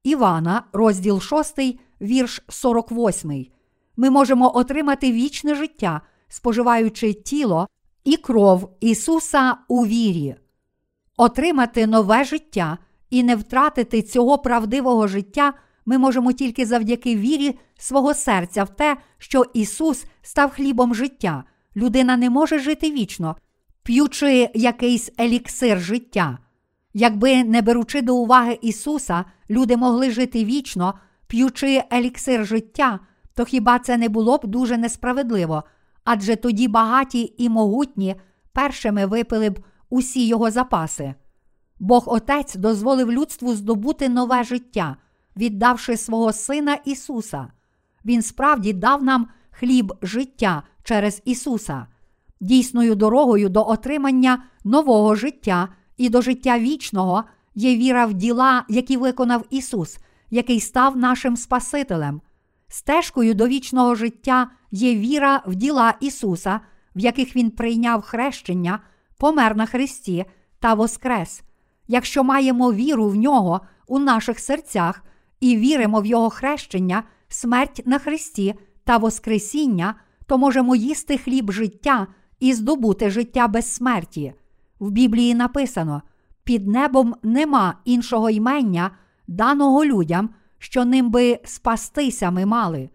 Івана, 0.02 0.62
розділ 0.72 1.20
6, 1.20 1.58
вірш 2.00 2.42
48. 2.48 3.46
Ми 3.96 4.10
можемо 4.10 4.56
отримати 4.56 5.12
вічне 5.12 5.54
життя, 5.54 6.00
споживаючи 6.28 7.12
тіло 7.12 7.68
і 8.04 8.16
кров 8.16 8.76
Ісуса 8.80 9.56
у 9.68 9.86
вірі, 9.86 10.36
отримати 11.16 11.86
нове 11.86 12.24
життя 12.24 12.78
і 13.10 13.22
не 13.22 13.36
втратити 13.36 14.02
цього 14.02 14.38
правдивого 14.38 15.06
життя 15.06 15.52
ми 15.86 15.98
можемо 15.98 16.32
тільки 16.32 16.66
завдяки 16.66 17.16
вірі 17.16 17.58
свого 17.78 18.14
серця 18.14 18.64
в 18.64 18.76
те, 18.76 18.96
що 19.18 19.44
Ісус 19.54 20.04
став 20.22 20.50
хлібом 20.50 20.94
життя. 20.94 21.44
Людина 21.76 22.16
не 22.16 22.30
може 22.30 22.58
жити 22.58 22.90
вічно, 22.90 23.36
п'ючи 23.82 24.50
якийсь 24.54 25.10
еліксир 25.20 25.80
життя. 25.80 26.38
Якби 26.94 27.44
не 27.44 27.62
беручи 27.62 28.02
до 28.02 28.16
уваги 28.16 28.58
Ісуса, 28.62 29.24
люди 29.50 29.76
могли 29.76 30.10
жити 30.10 30.44
вічно, 30.44 30.94
п'ючи 31.26 31.82
еліксир 31.92 32.46
життя, 32.46 33.00
то 33.34 33.44
хіба 33.44 33.78
це 33.78 33.96
не 33.96 34.08
було 34.08 34.38
б 34.38 34.46
дуже 34.46 34.78
несправедливо? 34.78 35.64
Адже 36.04 36.36
тоді 36.36 36.68
багаті 36.68 37.34
і 37.38 37.48
могутні 37.48 38.14
першими 38.52 39.06
випили 39.06 39.50
б 39.50 39.60
усі 39.90 40.26
його 40.26 40.50
запаси. 40.50 41.14
Бог 41.78 42.04
Отець 42.06 42.54
дозволив 42.56 43.12
людству 43.12 43.54
здобути 43.54 44.08
нове 44.08 44.44
життя, 44.44 44.96
віддавши 45.36 45.96
свого 45.96 46.32
Сина 46.32 46.74
Ісуса. 46.84 47.48
Він 48.04 48.22
справді 48.22 48.72
дав 48.72 49.02
нам 49.02 49.28
хліб 49.50 49.92
життя 50.02 50.62
через 50.82 51.22
Ісуса. 51.24 51.86
Дійсною 52.40 52.94
дорогою 52.94 53.48
до 53.48 53.68
отримання 53.68 54.42
нового 54.64 55.14
життя 55.14 55.68
і 55.98 56.08
до 56.08 56.22
життя 56.22 56.58
вічного 56.58 57.24
є 57.54 57.76
віра 57.76 58.06
в 58.06 58.14
діла, 58.14 58.64
які 58.68 58.96
виконав 58.96 59.44
Ісус, 59.50 59.98
який 60.30 60.60
став 60.60 60.96
нашим 60.96 61.36
Спасителем. 61.36 62.20
Стежкою 62.68 63.34
до 63.34 63.48
вічного 63.48 63.94
життя 63.94 64.50
є 64.70 64.94
віра 64.94 65.42
в 65.46 65.54
діла 65.54 65.94
Ісуса, 66.00 66.60
в 66.96 66.98
яких 66.98 67.36
Він 67.36 67.50
прийняв 67.50 68.02
хрещення, 68.02 68.80
помер 69.18 69.56
на 69.56 69.66
Христі 69.66 70.24
та 70.60 70.74
воскрес. 70.74 71.42
Якщо 71.88 72.24
маємо 72.24 72.72
віру 72.72 73.08
в 73.08 73.16
нього 73.16 73.60
у 73.86 73.98
наших 73.98 74.38
серцях 74.38 75.04
і 75.40 75.56
віримо 75.56 76.00
в 76.00 76.06
Його 76.06 76.30
хрещення, 76.30 77.02
смерть 77.28 77.82
на 77.86 77.98
Христі 77.98 78.54
та 78.84 78.96
Воскресіння, 78.96 79.94
то 80.26 80.38
можемо 80.38 80.76
їсти 80.76 81.18
хліб 81.18 81.52
життя 81.52 82.06
і 82.40 82.54
здобути 82.54 83.10
життя 83.10 83.48
без 83.48 83.74
смерті. 83.74 84.34
В 84.80 84.90
Біблії 84.90 85.34
написано: 85.34 86.02
під 86.44 86.66
небом 86.68 87.14
нема 87.22 87.74
іншого 87.84 88.30
ймення, 88.30 88.90
даного 89.26 89.84
людям, 89.84 90.30
що 90.58 90.84
ним 90.84 91.10
би 91.10 91.38
спастися 91.44 92.30
ми 92.30 92.46
мали. 92.46 92.90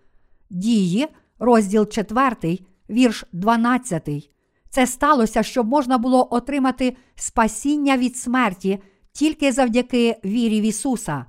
Дії, 0.50 1.08
розділ 1.40 1.88
4, 1.88 2.60
вірш 2.90 3.26
12. 3.32 4.30
Це 4.70 4.88
сталося, 4.88 5.44
щоб 5.44 5.68
можна 5.68 5.98
було 5.98 6.28
отримати 6.32 6.98
спасіння 7.16 7.98
від 7.98 8.18
смерті 8.18 8.80
тільки 9.12 9.52
завдяки 9.52 10.16
вірі 10.26 10.62
в 10.62 10.64
Ісуса, 10.64 11.26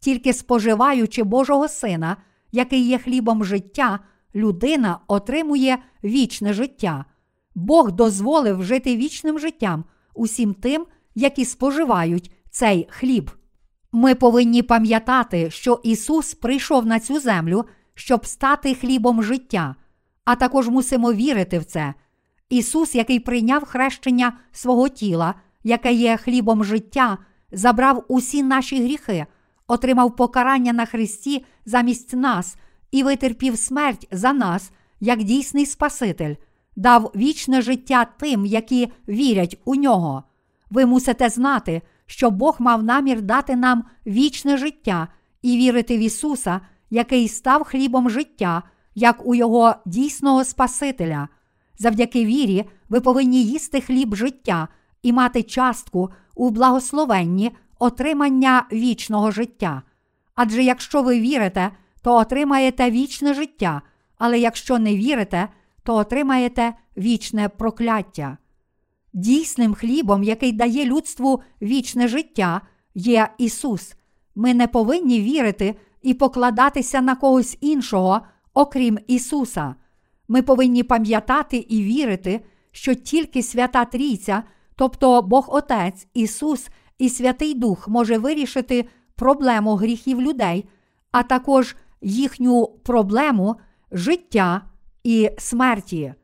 тільки 0.00 0.32
споживаючи 0.32 1.22
Божого 1.22 1.68
Сина, 1.68 2.16
який 2.52 2.88
є 2.88 2.98
хлібом 2.98 3.44
життя, 3.44 3.98
людина 4.34 4.98
отримує 5.06 5.78
вічне 6.04 6.52
життя. 6.52 7.04
Бог 7.54 7.92
дозволив 7.92 8.64
жити 8.64 8.96
вічним 8.96 9.38
життям 9.38 9.84
усім 10.14 10.54
тим, 10.54 10.86
які 11.14 11.44
споживають 11.44 12.32
цей 12.50 12.86
хліб. 12.90 13.30
Ми 13.92 14.14
повинні 14.14 14.62
пам'ятати, 14.62 15.50
що 15.50 15.80
Ісус 15.82 16.34
прийшов 16.34 16.86
на 16.86 17.00
цю 17.00 17.20
землю, 17.20 17.64
щоб 17.94 18.26
стати 18.26 18.74
хлібом 18.74 19.22
життя, 19.22 19.74
а 20.24 20.36
також 20.36 20.68
мусимо 20.68 21.12
вірити 21.12 21.58
в 21.58 21.64
це. 21.64 21.94
Ісус, 22.48 22.94
який 22.94 23.20
прийняв 23.20 23.64
хрещення 23.64 24.32
свого 24.52 24.88
тіла, 24.88 25.34
яке 25.64 25.92
є 25.92 26.16
хлібом 26.16 26.64
життя, 26.64 27.18
забрав 27.52 28.04
усі 28.08 28.42
наші 28.42 28.84
гріхи, 28.84 29.26
отримав 29.66 30.16
покарання 30.16 30.72
на 30.72 30.86
Христі 30.86 31.44
замість 31.64 32.14
нас 32.14 32.56
і 32.90 33.02
витерпів 33.02 33.58
смерть 33.58 34.08
за 34.10 34.32
нас, 34.32 34.70
як 35.00 35.22
дійсний 35.22 35.66
Спаситель, 35.66 36.34
дав 36.76 37.12
вічне 37.16 37.62
життя 37.62 38.06
тим, 38.18 38.46
які 38.46 38.92
вірять 39.08 39.58
у 39.64 39.74
нього. 39.74 40.24
Ви 40.70 40.86
мусите 40.86 41.28
знати, 41.28 41.82
що 42.06 42.30
Бог 42.30 42.56
мав 42.58 42.82
намір 42.82 43.22
дати 43.22 43.56
нам 43.56 43.84
вічне 44.06 44.56
життя 44.56 45.08
і 45.42 45.56
вірити 45.56 45.98
в 45.98 46.00
Ісуса, 46.00 46.60
який 46.90 47.28
став 47.28 47.64
хлібом 47.64 48.10
життя, 48.10 48.62
як 48.94 49.26
у 49.26 49.34
Його 49.34 49.74
дійсного 49.86 50.44
Спасителя. 50.44 51.28
Завдяки 51.78 52.24
вірі, 52.24 52.64
ви 52.88 53.00
повинні 53.00 53.44
їсти 53.44 53.80
хліб 53.80 54.14
життя 54.14 54.68
і 55.02 55.12
мати 55.12 55.42
частку 55.42 56.10
у 56.34 56.50
благословенні 56.50 57.50
отримання 57.78 58.66
вічного 58.72 59.30
життя. 59.30 59.82
Адже 60.34 60.62
якщо 60.62 61.02
ви 61.02 61.20
вірите, 61.20 61.70
то 62.02 62.16
отримаєте 62.16 62.90
вічне 62.90 63.34
життя, 63.34 63.82
але 64.18 64.38
якщо 64.38 64.78
не 64.78 64.96
вірите, 64.96 65.48
то 65.82 65.96
отримаєте 65.96 66.74
вічне 66.96 67.48
прокляття. 67.48 68.38
Дійсним 69.12 69.74
хлібом, 69.74 70.22
який 70.22 70.52
дає 70.52 70.84
людству 70.84 71.42
вічне 71.62 72.08
життя, 72.08 72.60
є 72.94 73.28
Ісус. 73.38 73.94
Ми 74.34 74.54
не 74.54 74.66
повинні 74.66 75.20
вірити 75.20 75.74
і 76.02 76.14
покладатися 76.14 77.00
на 77.00 77.16
когось 77.16 77.58
іншого, 77.60 78.20
окрім 78.54 78.98
Ісуса. 79.06 79.74
Ми 80.28 80.42
повинні 80.42 80.82
пам'ятати 80.82 81.56
і 81.56 81.82
вірити, 81.82 82.40
що 82.72 82.94
тільки 82.94 83.42
Свята 83.42 83.84
Трійця, 83.84 84.42
тобто 84.76 85.22
Бог 85.22 85.46
Отець, 85.48 86.06
Ісус 86.14 86.68
і 86.98 87.08
Святий 87.08 87.54
Дух 87.54 87.88
може 87.88 88.18
вирішити 88.18 88.84
проблему 89.16 89.74
гріхів 89.74 90.20
людей, 90.20 90.68
а 91.12 91.22
також 91.22 91.76
їхню 92.00 92.66
проблему 92.66 93.56
життя 93.92 94.62
і 95.04 95.30
смерті. 95.38 96.14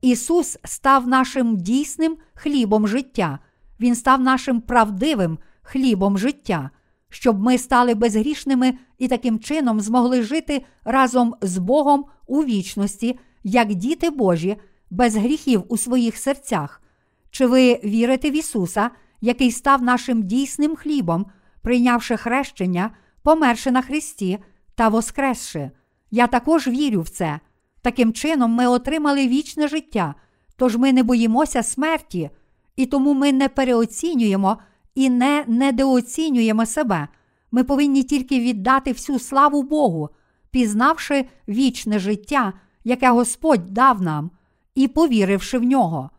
Ісус 0.00 0.58
став 0.64 1.08
нашим 1.08 1.56
дійсним 1.56 2.16
хлібом 2.34 2.88
життя, 2.88 3.38
Він 3.80 3.94
став 3.94 4.20
нашим 4.20 4.60
правдивим 4.60 5.38
хлібом 5.62 6.18
життя, 6.18 6.70
щоб 7.10 7.40
ми 7.40 7.58
стали 7.58 7.94
безгрішними 7.94 8.78
і 8.98 9.08
таким 9.08 9.38
чином 9.38 9.80
змогли 9.80 10.22
жити 10.22 10.64
разом 10.84 11.34
з 11.40 11.58
Богом 11.58 12.04
у 12.26 12.44
вічності, 12.44 13.18
як 13.44 13.74
діти 13.74 14.10
Божі, 14.10 14.56
без 14.90 15.16
гріхів 15.16 15.64
у 15.68 15.76
своїх 15.76 16.16
серцях. 16.16 16.82
Чи 17.30 17.46
ви 17.46 17.80
вірите 17.84 18.30
в 18.30 18.36
Ісуса, 18.36 18.90
який 19.20 19.52
став 19.52 19.82
нашим 19.82 20.22
дійсним 20.22 20.76
хлібом, 20.76 21.26
прийнявши 21.62 22.16
хрещення, 22.16 22.90
померши 23.22 23.70
на 23.70 23.82
Христі 23.82 24.38
та 24.74 24.88
воскресши? 24.88 25.70
Я 26.10 26.26
також 26.26 26.68
вірю 26.68 27.00
в 27.00 27.08
це. 27.08 27.40
Таким 27.82 28.12
чином, 28.12 28.50
ми 28.50 28.66
отримали 28.66 29.28
вічне 29.28 29.68
життя, 29.68 30.14
тож 30.56 30.76
ми 30.76 30.92
не 30.92 31.02
боїмося 31.02 31.62
смерті, 31.62 32.30
і 32.76 32.86
тому 32.86 33.14
ми 33.14 33.32
не 33.32 33.48
переоцінюємо 33.48 34.58
і 34.94 35.10
не 35.10 35.44
недооцінюємо 35.46 36.66
себе. 36.66 37.08
Ми 37.50 37.64
повинні 37.64 38.02
тільки 38.02 38.40
віддати 38.40 38.92
всю 38.92 39.18
славу 39.18 39.62
Богу, 39.62 40.10
пізнавши 40.50 41.24
вічне 41.48 41.98
життя, 41.98 42.52
яке 42.84 43.10
Господь 43.10 43.66
дав 43.66 44.02
нам, 44.02 44.30
і 44.74 44.88
повіривши 44.88 45.58
в 45.58 45.64
нього. 45.64 46.10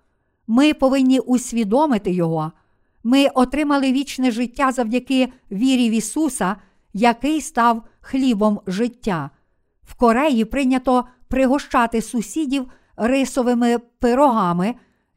Ми 0.48 0.74
повинні 0.74 1.20
усвідомити 1.20 2.12
Його. 2.12 2.52
Ми 3.04 3.28
отримали 3.28 3.92
вічне 3.92 4.32
життя 4.32 4.72
завдяки 4.72 5.34
вірі 5.52 5.90
в 5.90 5.94
Ісуса, 5.94 6.56
який 6.94 7.42
став 7.42 7.84
хлібом 8.02 8.60
життя. 8.68 9.30
В 9.84 9.94
Кореї 9.94 10.46
прийнято 10.46 11.06
пригощати 11.30 12.02
сусідів 12.02 12.72
рисовими 12.98 13.78
пирогами, 14.00 14.76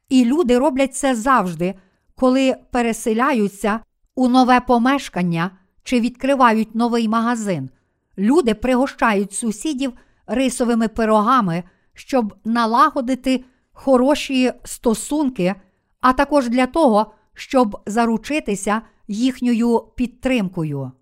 і 0.09 0.25
люди 0.25 0.59
роблять 0.59 0.94
це 0.94 1.14
завжди, 1.14 1.75
коли 2.14 2.57
переселяються 2.70 3.81
у 4.14 4.29
нове 4.29 4.61
помешкання 4.61 5.51
чи 5.83 6.01
відкривають 6.01 6.75
новий 6.75 7.09
магазин. 7.09 7.70
Люди 8.18 8.55
пригощають 8.55 9.33
сусідів 9.33 9.92
рисовими 10.27 10.88
пирогами, 10.88 11.62
щоб 11.94 12.35
налагодити 12.44 13.44
хороші 13.72 14.53
стосунки, 14.64 15.55
а 16.01 16.12
також 16.12 16.48
для 16.48 16.66
того, 16.66 17.12
щоб 17.35 17.83
заручитися 17.87 18.83
їхньою 19.09 19.81
підтримкою. 19.96 20.92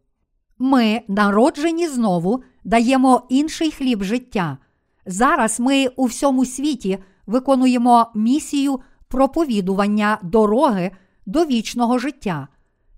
Ми, 0.58 1.02
народжені 1.08 1.88
знову, 1.88 2.42
даємо 2.64 3.26
інший 3.28 3.70
хліб 3.70 4.02
життя. 4.02 4.58
Зараз 5.06 5.60
ми 5.60 5.86
у 5.86 6.04
всьому 6.04 6.44
світі 6.44 6.98
виконуємо 7.26 8.10
місію 8.14 8.80
проповідування 9.08 10.18
дороги 10.22 10.90
до 11.26 11.44
вічного 11.44 11.98
життя. 11.98 12.48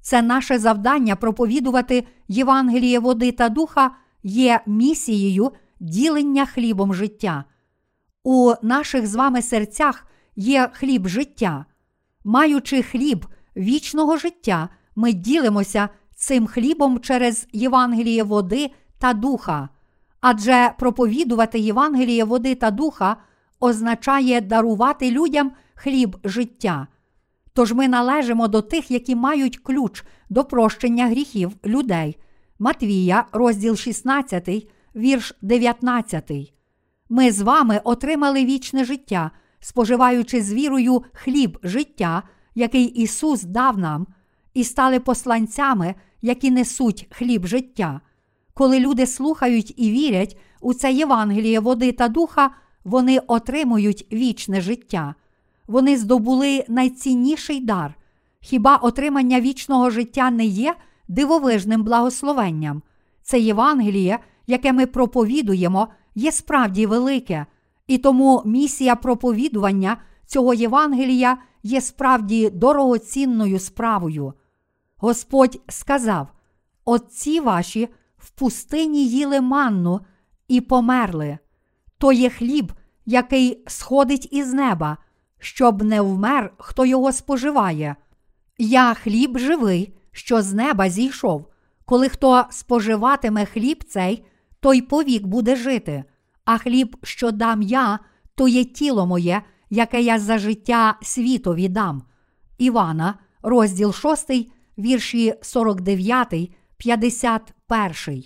Це 0.00 0.22
наше 0.22 0.58
завдання 0.58 1.16
проповідувати 1.16 2.06
Євангеліє 2.28 2.98
води 2.98 3.32
та 3.32 3.48
духа 3.48 3.90
є 4.22 4.60
місією 4.66 5.52
ділення 5.80 6.46
хлібом 6.46 6.94
життя. 6.94 7.44
У 8.24 8.52
наших 8.62 9.06
з 9.06 9.14
вами 9.14 9.42
серцях 9.42 10.06
є 10.36 10.70
хліб 10.72 11.08
життя. 11.08 11.64
Маючи 12.24 12.82
хліб 12.82 13.26
вічного 13.56 14.16
життя, 14.16 14.68
ми 14.96 15.12
ділимося 15.12 15.88
цим 16.14 16.46
хлібом 16.46 17.00
через 17.00 17.46
Євангеліє 17.52 18.22
води 18.22 18.70
та 18.98 19.12
духа. 19.12 19.68
Адже 20.22 20.74
проповідувати 20.78 21.58
Євангеліє 21.58 22.24
води 22.24 22.54
та 22.54 22.70
духа 22.70 23.16
означає 23.60 24.40
дарувати 24.40 25.10
людям 25.10 25.52
хліб 25.74 26.16
життя. 26.24 26.86
Тож 27.52 27.72
ми 27.72 27.88
належимо 27.88 28.48
до 28.48 28.62
тих, 28.62 28.90
які 28.90 29.14
мають 29.14 29.58
ключ 29.58 30.04
до 30.30 30.44
прощення 30.44 31.06
гріхів 31.06 31.52
людей. 31.66 32.18
Матвія, 32.58 33.24
розділ 33.32 33.76
16, 33.76 34.68
вірш 34.96 35.34
19. 35.42 36.32
Ми 37.08 37.32
з 37.32 37.40
вами 37.40 37.80
отримали 37.84 38.44
вічне 38.44 38.84
життя, 38.84 39.30
споживаючи 39.60 40.42
з 40.42 40.52
вірою 40.52 41.02
хліб 41.12 41.58
життя, 41.62 42.22
який 42.54 42.84
Ісус 42.84 43.42
дав 43.42 43.78
нам, 43.78 44.06
і 44.54 44.64
стали 44.64 45.00
посланцями, 45.00 45.94
які 46.20 46.50
несуть 46.50 47.08
хліб 47.10 47.46
життя. 47.46 48.00
Коли 48.54 48.80
люди 48.80 49.06
слухають 49.06 49.74
і 49.76 49.90
вірять 49.90 50.38
у 50.60 50.74
це 50.74 50.92
Євангеліє 50.92 51.60
води 51.60 51.92
та 51.92 52.08
духа, 52.08 52.50
вони 52.84 53.18
отримують 53.18 54.06
вічне 54.12 54.60
життя. 54.60 55.14
Вони 55.66 55.96
здобули 55.96 56.64
найцінніший 56.68 57.60
дар. 57.60 57.94
Хіба 58.40 58.76
отримання 58.76 59.40
вічного 59.40 59.90
життя 59.90 60.30
не 60.30 60.44
є 60.44 60.74
дивовижним 61.08 61.82
благословенням? 61.82 62.82
Це 63.22 63.40
Євангеліє, 63.40 64.18
яке 64.46 64.72
ми 64.72 64.86
проповідуємо, 64.86 65.88
є 66.14 66.32
справді 66.32 66.86
велике, 66.86 67.46
і 67.86 67.98
тому 67.98 68.42
місія 68.44 68.96
проповідування 68.96 69.96
цього 70.26 70.54
Євангелія 70.54 71.38
є 71.62 71.80
справді 71.80 72.50
дорогоцінною 72.50 73.58
справою. 73.58 74.32
Господь 74.96 75.60
сказав: 75.68 76.28
Отці 76.84 77.40
ваші 77.40 77.88
в 78.22 78.30
пустині 78.30 79.08
їли 79.08 79.40
манну 79.40 80.00
і 80.48 80.60
померли. 80.60 81.38
То 81.98 82.12
є 82.12 82.30
хліб, 82.30 82.72
який 83.06 83.64
сходить 83.66 84.28
із 84.32 84.52
неба, 84.52 84.96
щоб 85.38 85.82
не 85.82 86.00
вмер, 86.00 86.54
хто 86.58 86.84
його 86.84 87.12
споживає. 87.12 87.96
Я 88.58 88.94
хліб 88.94 89.38
живий, 89.38 89.96
що 90.12 90.42
з 90.42 90.52
неба 90.52 90.90
зійшов. 90.90 91.46
Коли 91.84 92.08
хто 92.08 92.44
споживатиме 92.50 93.44
хліб 93.44 93.84
цей, 93.84 94.24
той 94.60 94.82
повік 94.82 95.26
буде 95.26 95.56
жити, 95.56 96.04
а 96.44 96.58
хліб, 96.58 96.96
що 97.02 97.30
дам 97.30 97.62
я, 97.62 97.98
то 98.34 98.48
є 98.48 98.64
тіло 98.64 99.06
моє, 99.06 99.42
яке 99.70 100.00
я 100.02 100.18
за 100.18 100.38
життя 100.38 100.98
світові 101.02 101.68
дам. 101.68 102.02
Івана, 102.58 103.14
розділ 103.42 103.92
6, 103.92 104.30
вірші 104.78 105.34
49, 105.42 106.34
51. 106.82 108.24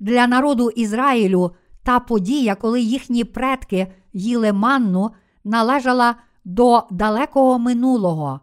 Для 0.00 0.26
народу 0.26 0.70
Ізраїлю 0.70 1.50
та 1.82 2.00
подія, 2.00 2.54
коли 2.54 2.80
їхні 2.80 3.24
предки 3.24 3.92
їли 4.12 4.52
манну, 4.52 5.10
належала 5.44 6.14
до 6.44 6.82
далекого 6.90 7.58
минулого. 7.58 8.40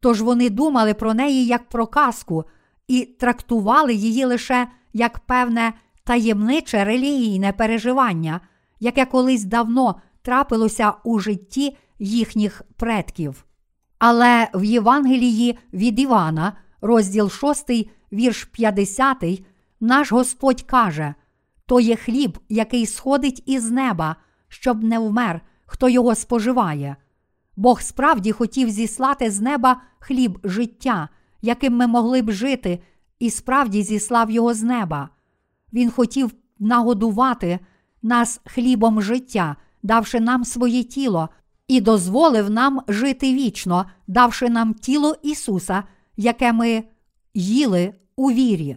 Тож 0.00 0.22
вони 0.22 0.50
думали 0.50 0.94
про 0.94 1.14
неї 1.14 1.46
як 1.46 1.68
про 1.68 1.86
казку 1.86 2.44
і 2.88 3.04
трактували 3.04 3.94
її 3.94 4.24
лише 4.24 4.68
як 4.92 5.18
певне 5.18 5.72
таємниче 6.04 6.84
релігійне 6.84 7.52
переживання, 7.52 8.40
яке 8.80 9.04
колись 9.04 9.44
давно 9.44 9.94
трапилося 10.22 10.92
у 11.04 11.18
житті 11.18 11.76
їхніх 11.98 12.62
предків. 12.76 13.44
Але 13.98 14.48
в 14.54 14.64
Євангелії 14.64 15.58
від 15.72 16.00
Івана, 16.00 16.52
розділ 16.80 17.30
6, 17.30 17.70
вірш 18.12 18.44
50, 18.44 19.42
наш 19.80 20.12
Господь 20.12 20.62
каже: 20.62 21.14
то 21.66 21.80
є 21.80 21.96
хліб, 21.96 22.38
який 22.48 22.86
сходить 22.86 23.42
із 23.46 23.70
неба, 23.70 24.16
щоб 24.48 24.84
не 24.84 24.98
вмер, 24.98 25.40
хто 25.66 25.88
його 25.88 26.14
споживає. 26.14 26.96
Бог 27.56 27.80
справді 27.80 28.32
хотів 28.32 28.70
зіслати 28.70 29.30
з 29.30 29.40
неба 29.40 29.80
хліб 29.98 30.38
життя, 30.44 31.08
яким 31.42 31.76
ми 31.76 31.86
могли 31.86 32.22
б 32.22 32.30
жити, 32.30 32.82
і 33.18 33.30
справді 33.30 33.82
зіслав 33.82 34.30
його 34.30 34.54
з 34.54 34.62
неба. 34.62 35.08
Він 35.72 35.90
хотів 35.90 36.34
нагодувати 36.58 37.58
нас 38.02 38.40
хлібом 38.44 39.02
життя, 39.02 39.56
давши 39.82 40.20
нам 40.20 40.44
своє 40.44 40.84
тіло, 40.84 41.28
і 41.68 41.80
дозволив 41.80 42.50
нам 42.50 42.80
жити 42.88 43.34
вічно, 43.34 43.86
давши 44.06 44.48
нам 44.48 44.74
тіло 44.74 45.16
Ісуса, 45.22 45.84
яке 46.16 46.52
ми 46.52 46.84
їли 47.34 47.94
у 48.16 48.30
вірі. 48.30 48.76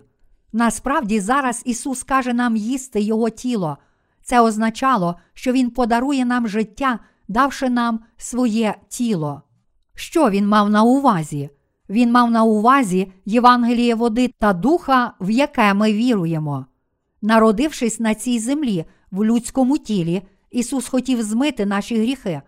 Насправді, 0.54 1.19
зараз 1.19 1.62
Ісус 1.65 2.04
каже 2.04 2.34
нам 2.34 2.56
їсти 2.56 3.02
Його 3.02 3.30
тіло. 3.30 3.78
Це 4.21 4.41
означало, 4.41 5.15
що 5.34 5.52
Він 5.52 5.69
подарує 5.69 6.26
нам 6.26 6.48
життя, 6.48 7.00
давши 7.28 7.69
нам 7.69 8.00
своє 8.17 8.76
тіло. 8.89 9.41
Що 9.95 10.30
він 10.30 10.48
мав 10.48 10.69
на 10.69 10.84
увазі? 10.84 11.50
Він 11.89 12.12
мав 12.12 12.32
на 12.32 12.43
увазі 12.43 13.12
Євангеліє 13.26 13.95
води 13.95 14.32
та 14.39 14.54
духа, 14.54 15.13
в 15.19 15.30
яке 15.30 15.74
ми 15.74 15.93
віруємо. 15.93 16.65
Народившись 17.21 18.00
на 18.00 18.15
цій 18.15 18.39
землі 18.39 18.86
в 19.12 19.24
людському 19.24 19.78
тілі, 19.78 20.21
Ісус 20.52 20.88
хотів 20.88 21.24
змити 21.24 21.65
наші 21.65 21.98
гріхи. 21.98 22.41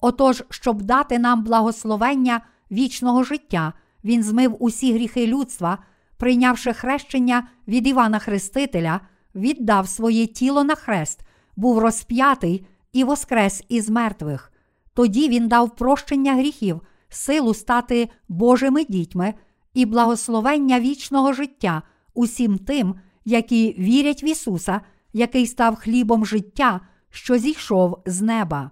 Отож, 0.00 0.44
щоб 0.50 0.82
дати 0.82 1.18
нам 1.18 1.44
благословення 1.44 2.40
вічного 2.70 3.24
життя, 3.24 3.72
Він 4.04 4.22
змив 4.22 4.56
усі 4.58 4.94
гріхи 4.94 5.26
людства, 5.26 5.78
прийнявши 6.22 6.72
хрещення 6.72 7.48
від 7.68 7.86
Івана 7.86 8.18
Хрестителя, 8.18 9.00
віддав 9.34 9.88
своє 9.88 10.26
тіло 10.26 10.64
на 10.64 10.74
хрест, 10.74 11.20
був 11.56 11.78
розп'ятий 11.78 12.66
і 12.92 13.04
воскрес 13.04 13.64
із 13.68 13.90
мертвих. 13.90 14.52
Тоді 14.94 15.28
Він 15.28 15.48
дав 15.48 15.76
прощення 15.76 16.34
гріхів, 16.34 16.80
силу 17.08 17.54
стати 17.54 18.08
Божими 18.28 18.84
дітьми 18.84 19.34
і 19.74 19.86
благословення 19.86 20.80
вічного 20.80 21.32
життя 21.32 21.82
усім 22.14 22.58
тим, 22.58 22.94
які 23.24 23.76
вірять 23.78 24.22
в 24.22 24.24
Ісуса, 24.24 24.80
який 25.12 25.46
став 25.46 25.76
хлібом 25.76 26.26
життя, 26.26 26.80
що 27.10 27.38
зійшов 27.38 28.02
з 28.06 28.22
неба. 28.22 28.70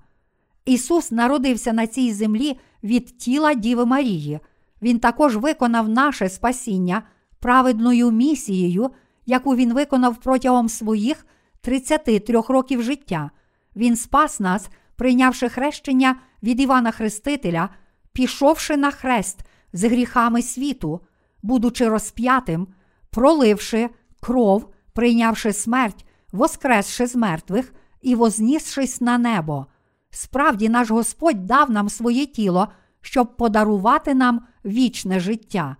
Ісус 0.64 1.10
народився 1.10 1.72
на 1.72 1.86
цій 1.86 2.12
землі 2.12 2.58
від 2.82 3.18
тіла 3.18 3.54
Діви 3.54 3.86
Марії. 3.86 4.40
Він 4.82 4.98
також 4.98 5.36
виконав 5.36 5.88
наше 5.88 6.28
спасіння 6.28 7.02
праведною 7.40 8.10
місією, 8.10 8.90
яку 9.26 9.56
він 9.56 9.74
виконав 9.74 10.16
протягом 10.16 10.68
своїх 10.68 11.26
33 11.60 12.40
років 12.48 12.82
життя. 12.82 13.30
Він 13.76 13.96
спас 13.96 14.40
нас, 14.40 14.68
прийнявши 14.96 15.48
хрещення 15.48 16.16
від 16.42 16.60
Івана 16.60 16.90
Хрестителя, 16.90 17.68
пішовши 18.12 18.76
на 18.76 18.90
хрест 18.90 19.40
з 19.72 19.84
гріхами 19.84 20.42
світу, 20.42 21.00
будучи 21.42 21.88
розп'ятим, 21.88 22.68
проливши 23.10 23.88
кров, 24.20 24.72
прийнявши 24.92 25.52
смерть, 25.52 26.06
воскресши 26.32 27.06
з 27.06 27.16
мертвих 27.16 27.72
і 28.02 28.14
вознісшись 28.14 29.00
на 29.00 29.18
небо. 29.18 29.66
Справді, 30.10 30.68
наш 30.68 30.90
Господь 30.90 31.46
дав 31.46 31.70
нам 31.70 31.88
своє 31.88 32.26
тіло, 32.26 32.68
щоб 33.00 33.36
подарувати 33.36 34.14
нам 34.14 34.46
вічне 34.64 35.20
життя. 35.20 35.76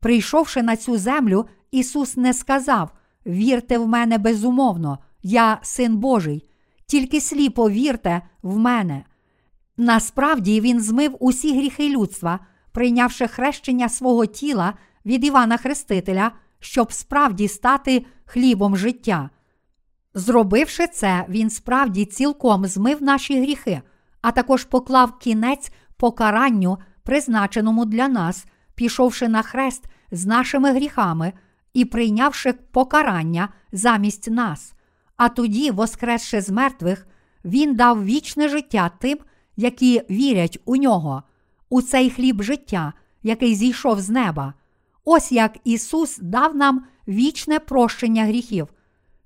Прийшовши 0.00 0.62
на 0.62 0.76
цю 0.76 0.96
землю, 0.98 1.46
Ісус 1.70 2.16
не 2.16 2.34
сказав: 2.34 2.90
Вірте 3.26 3.78
в 3.78 3.88
мене 3.88 4.18
безумовно, 4.18 4.98
я 5.22 5.58
син 5.62 5.96
Божий, 5.96 6.48
тільки 6.86 7.20
сліпо 7.20 7.70
вірте 7.70 8.22
в 8.42 8.58
мене. 8.58 9.04
Насправді 9.76 10.60
Він 10.60 10.80
змив 10.80 11.16
усі 11.20 11.56
гріхи 11.56 11.88
людства, 11.88 12.40
прийнявши 12.72 13.28
хрещення 13.28 13.88
свого 13.88 14.26
тіла 14.26 14.74
від 15.06 15.24
Івана 15.24 15.56
Хрестителя, 15.56 16.32
щоб 16.60 16.92
справді 16.92 17.48
стати 17.48 18.06
хлібом 18.24 18.76
життя. 18.76 19.30
Зробивши 20.14 20.86
це, 20.86 21.26
він 21.28 21.50
справді 21.50 22.04
цілком 22.04 22.66
змив 22.66 23.02
наші 23.02 23.40
гріхи, 23.40 23.82
а 24.22 24.32
також 24.32 24.64
поклав 24.64 25.18
кінець 25.18 25.72
покаранню, 25.96 26.78
призначеному 27.02 27.84
для 27.84 28.08
нас, 28.08 28.46
пішовши 28.80 29.28
на 29.28 29.42
хрест 29.42 29.84
з 30.10 30.26
нашими 30.26 30.72
гріхами 30.72 31.32
і 31.74 31.84
прийнявши 31.84 32.52
покарання 32.52 33.48
замість 33.72 34.30
нас. 34.30 34.72
А 35.16 35.28
тоді, 35.28 35.70
воскресши 35.70 36.40
з 36.40 36.50
мертвих, 36.50 37.06
Він 37.44 37.74
дав 37.74 38.04
вічне 38.04 38.48
життя 38.48 38.90
тим, 38.98 39.18
які 39.56 40.02
вірять 40.10 40.58
у 40.64 40.76
нього, 40.76 41.22
у 41.68 41.82
цей 41.82 42.10
хліб 42.10 42.42
життя, 42.42 42.92
який 43.22 43.54
зійшов 43.54 44.00
з 44.00 44.10
неба. 44.10 44.54
Ось 45.04 45.32
як 45.32 45.58
Ісус 45.64 46.18
дав 46.18 46.56
нам 46.56 46.84
вічне 47.08 47.58
прощення 47.58 48.24
гріхів. 48.24 48.68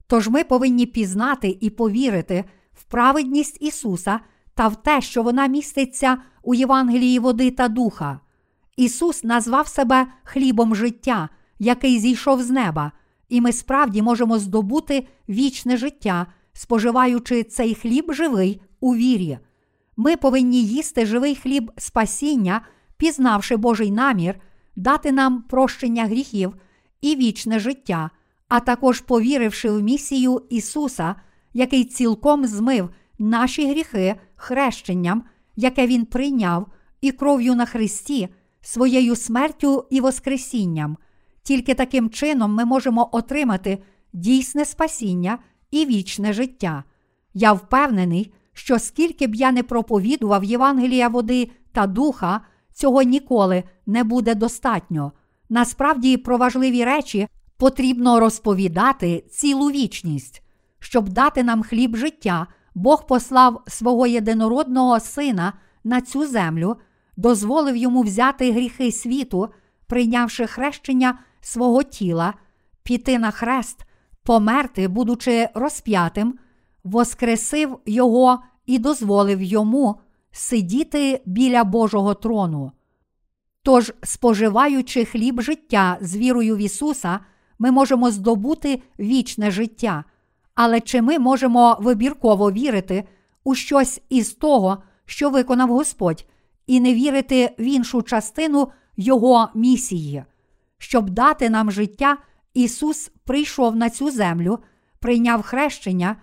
Тож 0.07 0.29
ми 0.29 0.45
повинні 0.45 0.87
пізнати 0.87 1.59
і 1.61 1.71
повірити 1.71 2.45
в 2.73 2.85
праведність 2.85 3.62
Ісуса 3.62 4.21
та 4.55 4.69
в 4.69 4.83
те, 4.83 5.01
що 5.01 5.23
вона 5.23 5.47
міститься 5.47 6.19
у 6.43 6.55
Євангелії 6.55 7.19
води 7.19 7.51
та 7.51 7.69
духа. 7.69 8.21
Ісус 8.77 9.25
назвав 9.25 9.69
себе 9.69 10.07
хлібом 10.25 10.75
життя, 10.75 11.29
який 11.59 11.99
зійшов 11.99 12.43
з 12.43 12.51
неба, 12.51 12.93
і 13.29 13.41
ми 13.41 13.53
справді 13.53 14.03
можемо 14.03 14.39
здобути 14.39 15.09
вічне 15.29 15.77
життя, 15.77 16.27
споживаючи 16.53 17.43
цей 17.43 17.75
хліб 17.75 18.13
живий 18.13 18.61
у 18.81 18.95
вірі. 18.95 19.39
Ми 19.97 20.17
повинні 20.17 20.65
їсти 20.65 21.07
живий 21.07 21.35
хліб 21.35 21.71
спасіння, 21.79 22.61
пізнавши 22.97 23.57
Божий 23.57 23.91
намір, 23.91 24.41
дати 24.77 25.13
нам 25.13 25.43
прощення 25.43 26.05
гріхів 26.05 26.55
і 27.01 27.17
вічне 27.17 27.59
життя 27.59 28.11
а 28.49 28.61
також 28.61 29.01
повіривши 29.01 29.71
в 29.71 29.83
місію 29.83 30.43
Ісуса, 30.51 31.15
який 31.53 31.85
цілком 31.85 32.47
змив 32.47 32.91
наші 33.19 33.71
гріхи 33.71 34.15
хрещенням, 34.37 35.25
яке 35.57 35.87
Він 35.87 36.07
прийняв, 36.07 36.67
і 37.01 37.13
кров'ю 37.13 37.55
на 37.55 37.67
Христі, 37.67 38.29
своєю 38.64 39.16
смертю 39.16 39.87
і 39.90 40.00
Воскресінням. 40.00 40.96
Тільки 41.42 41.74
таким 41.74 42.11
чином 42.11 42.55
ми 42.55 42.64
можемо 42.64 43.09
отримати 43.12 43.79
дійсне 44.12 44.64
спасіння 44.64 45.38
і 45.70 45.87
вічне 45.87 46.33
життя. 46.33 46.85
Я 47.35 47.53
впевнений, 47.53 48.33
що 48.53 48.79
скільки 48.79 49.27
б 49.27 49.35
я 49.35 49.53
не 49.53 49.62
проповідував 49.62 50.44
Євангелія 50.44 51.09
води 51.09 51.50
та 51.72 51.87
духа, 51.87 52.40
цього 52.72 53.03
ніколи 53.03 53.62
не 53.87 54.05
буде 54.05 54.35
достатньо. 54.35 55.12
Насправді, 55.48 56.16
про 56.16 56.37
важливі 56.37 56.85
речі 56.85 57.29
потрібно 57.57 58.20
розповідати 58.20 59.24
цілу 59.31 59.70
вічність. 59.70 60.42
Щоб 60.79 61.09
дати 61.09 61.42
нам 61.42 61.62
хліб 61.62 61.96
життя, 61.96 62.46
Бог 62.74 63.07
послав 63.07 63.62
свого 63.66 64.07
єдинородного 64.07 65.00
Сина 65.00 65.53
на 65.85 66.00
цю 66.00 66.27
землю, 66.27 66.77
дозволив 67.16 67.77
йому 67.77 68.03
взяти 68.03 68.53
гріхи 68.53 68.92
світу, 68.92 69.48
прийнявши 69.87 70.46
хрещення 70.46 71.18
свого 71.40 71.83
тіла, 71.83 72.35
піти 72.83 73.18
на 73.18 73.31
хрест, 73.31 73.85
померти, 74.22 74.88
будучи 74.88 75.48
розп'ятим, 75.55 76.38
воскресив 76.85 77.79
його 77.87 78.42
і 78.66 78.79
дозволив 78.79 79.42
йому 79.42 80.00
сидіти 80.33 81.22
біля 81.27 81.64
Божого 81.64 82.14
трону. 82.14 82.72
Тож, 83.62 83.92
споживаючи 84.03 85.05
хліб 85.05 85.40
життя 85.40 85.98
з 86.00 86.16
вірою 86.16 86.57
в 86.57 86.59
Ісуса, 86.59 87.20
ми 87.59 87.70
можемо 87.70 88.11
здобути 88.11 88.83
вічне 88.98 89.50
життя. 89.50 90.05
Але 90.55 90.81
чи 90.81 91.03
ми 91.03 91.18
можемо 91.18 91.79
вибірково 91.81 92.53
вірити 92.53 93.05
у 93.44 93.55
щось 93.55 94.00
із 94.09 94.35
того, 94.35 94.83
що 95.07 95.31
виконав 95.31 95.68
Господь, 95.68 96.27
і 96.66 96.81
не 96.81 96.94
вірити 96.94 97.55
в 97.59 97.62
іншу 97.62 98.03
частину 98.03 98.68
Його 98.96 99.48
місії. 99.55 100.24
Щоб 100.79 101.11
дати 101.11 101.50
нам 101.50 101.70
життя, 101.70 102.16
Ісус 102.55 103.11
прийшов 103.24 103.77
на 103.77 103.90
цю 103.90 104.11
землю, 104.11 104.59
прийняв 104.98 105.42
хрещення 105.42 106.16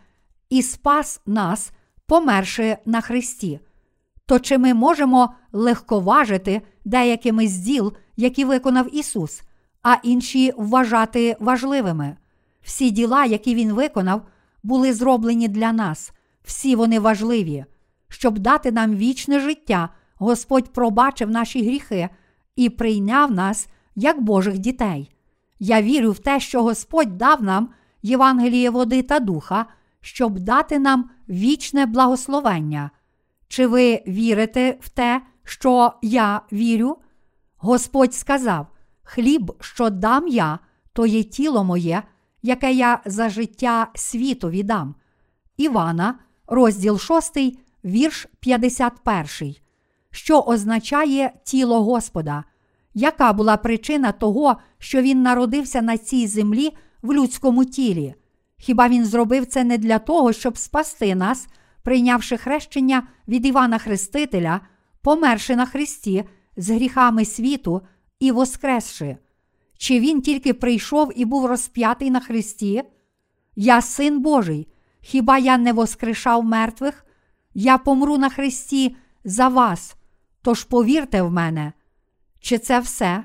і 0.49 0.61
спас 0.61 1.21
нас, 1.25 1.71
померши 2.05 2.77
на 2.85 3.01
Христі. 3.01 3.59
То 4.25 4.39
чи 4.39 4.57
ми 4.57 4.73
можемо 4.73 5.33
легковажити 5.51 6.61
деякими 6.85 7.47
з 7.47 7.57
діл, 7.57 7.93
які 8.15 8.45
виконав 8.45 8.95
Ісус, 8.95 9.41
а 9.83 9.95
інші 10.03 10.53
вважати 10.57 11.37
важливими? 11.39 12.17
Всі 12.61 12.91
діла, 12.91 13.25
які 13.25 13.55
Він 13.55 13.73
виконав, 13.73 14.27
були 14.63 14.93
зроблені 14.93 15.47
для 15.47 15.71
нас, 15.71 16.11
всі 16.43 16.75
вони 16.75 16.99
важливі. 16.99 17.65
Щоб 18.07 18.39
дати 18.39 18.71
нам 18.71 18.95
вічне 18.95 19.39
життя, 19.39 19.89
Господь 20.21 20.73
пробачив 20.73 21.29
наші 21.29 21.65
гріхи 21.65 22.09
і 22.55 22.69
прийняв 22.69 23.31
нас 23.31 23.67
як 23.95 24.21
Божих 24.21 24.57
дітей. 24.57 25.11
Я 25.59 25.81
вірю 25.81 26.11
в 26.11 26.19
те, 26.19 26.39
що 26.39 26.63
Господь 26.63 27.17
дав 27.17 27.43
нам 27.43 27.69
Євангеліє 28.01 28.69
води 28.69 29.01
та 29.01 29.19
духа, 29.19 29.65
щоб 30.01 30.39
дати 30.39 30.79
нам 30.79 31.09
вічне 31.29 31.85
благословення. 31.85 32.91
Чи 33.47 33.67
ви 33.67 34.03
вірите 34.07 34.77
в 34.81 34.89
те, 34.89 35.21
що 35.43 35.93
я 36.01 36.41
вірю? 36.51 36.97
Господь 37.57 38.13
сказав: 38.13 38.67
Хліб, 39.03 39.51
що 39.59 39.89
дам 39.89 40.27
я, 40.27 40.59
то 40.93 41.05
є 41.05 41.23
тіло 41.23 41.63
моє, 41.63 42.03
яке 42.41 42.73
я 42.73 43.01
за 43.05 43.29
життя 43.29 43.87
світу 43.95 44.49
віддам. 44.49 44.95
Івана, 45.57 46.19
розділ 46.47 46.99
6, 46.99 47.37
вірш 47.85 48.27
51, 48.39 49.55
що 50.11 50.39
означає 50.39 51.33
тіло 51.43 51.83
Господа. 51.83 52.43
Яка 52.93 53.33
була 53.33 53.57
причина 53.57 54.11
того, 54.11 54.57
що 54.77 55.01
він 55.01 55.21
народився 55.21 55.81
на 55.81 55.97
цій 55.97 56.27
землі 56.27 56.71
в 57.01 57.13
людському 57.13 57.65
тілі? 57.65 58.15
Хіба 58.57 58.87
він 58.87 59.05
зробив 59.05 59.45
це 59.45 59.63
не 59.63 59.77
для 59.77 59.99
того, 59.99 60.33
щоб 60.33 60.57
спасти 60.57 61.15
нас, 61.15 61.47
прийнявши 61.83 62.37
хрещення 62.37 63.07
від 63.27 63.45
Івана 63.45 63.77
Хрестителя, 63.77 64.61
померши 65.01 65.55
на 65.55 65.65
Христі 65.65 66.23
з 66.57 66.69
гріхами 66.69 67.25
світу 67.25 67.81
і 68.19 68.31
воскресши? 68.31 69.17
Чи 69.77 69.99
він 69.99 70.21
тільки 70.21 70.53
прийшов 70.53 71.11
і 71.15 71.25
був 71.25 71.45
розп'ятий 71.45 72.11
на 72.11 72.19
Христі? 72.19 72.83
Я 73.55 73.81
син 73.81 74.19
Божий, 74.19 74.67
хіба 75.01 75.37
я 75.37 75.57
не 75.57 75.73
воскрешав 75.73 76.43
мертвих? 76.43 77.05
Я 77.53 77.77
помру 77.77 78.17
на 78.17 78.29
Христі 78.29 78.95
за 79.23 79.47
вас, 79.47 79.95
тож 80.41 80.63
повірте 80.63 81.21
в 81.21 81.31
мене. 81.31 81.73
Чи 82.39 82.57
це 82.57 82.79
все? 82.79 83.23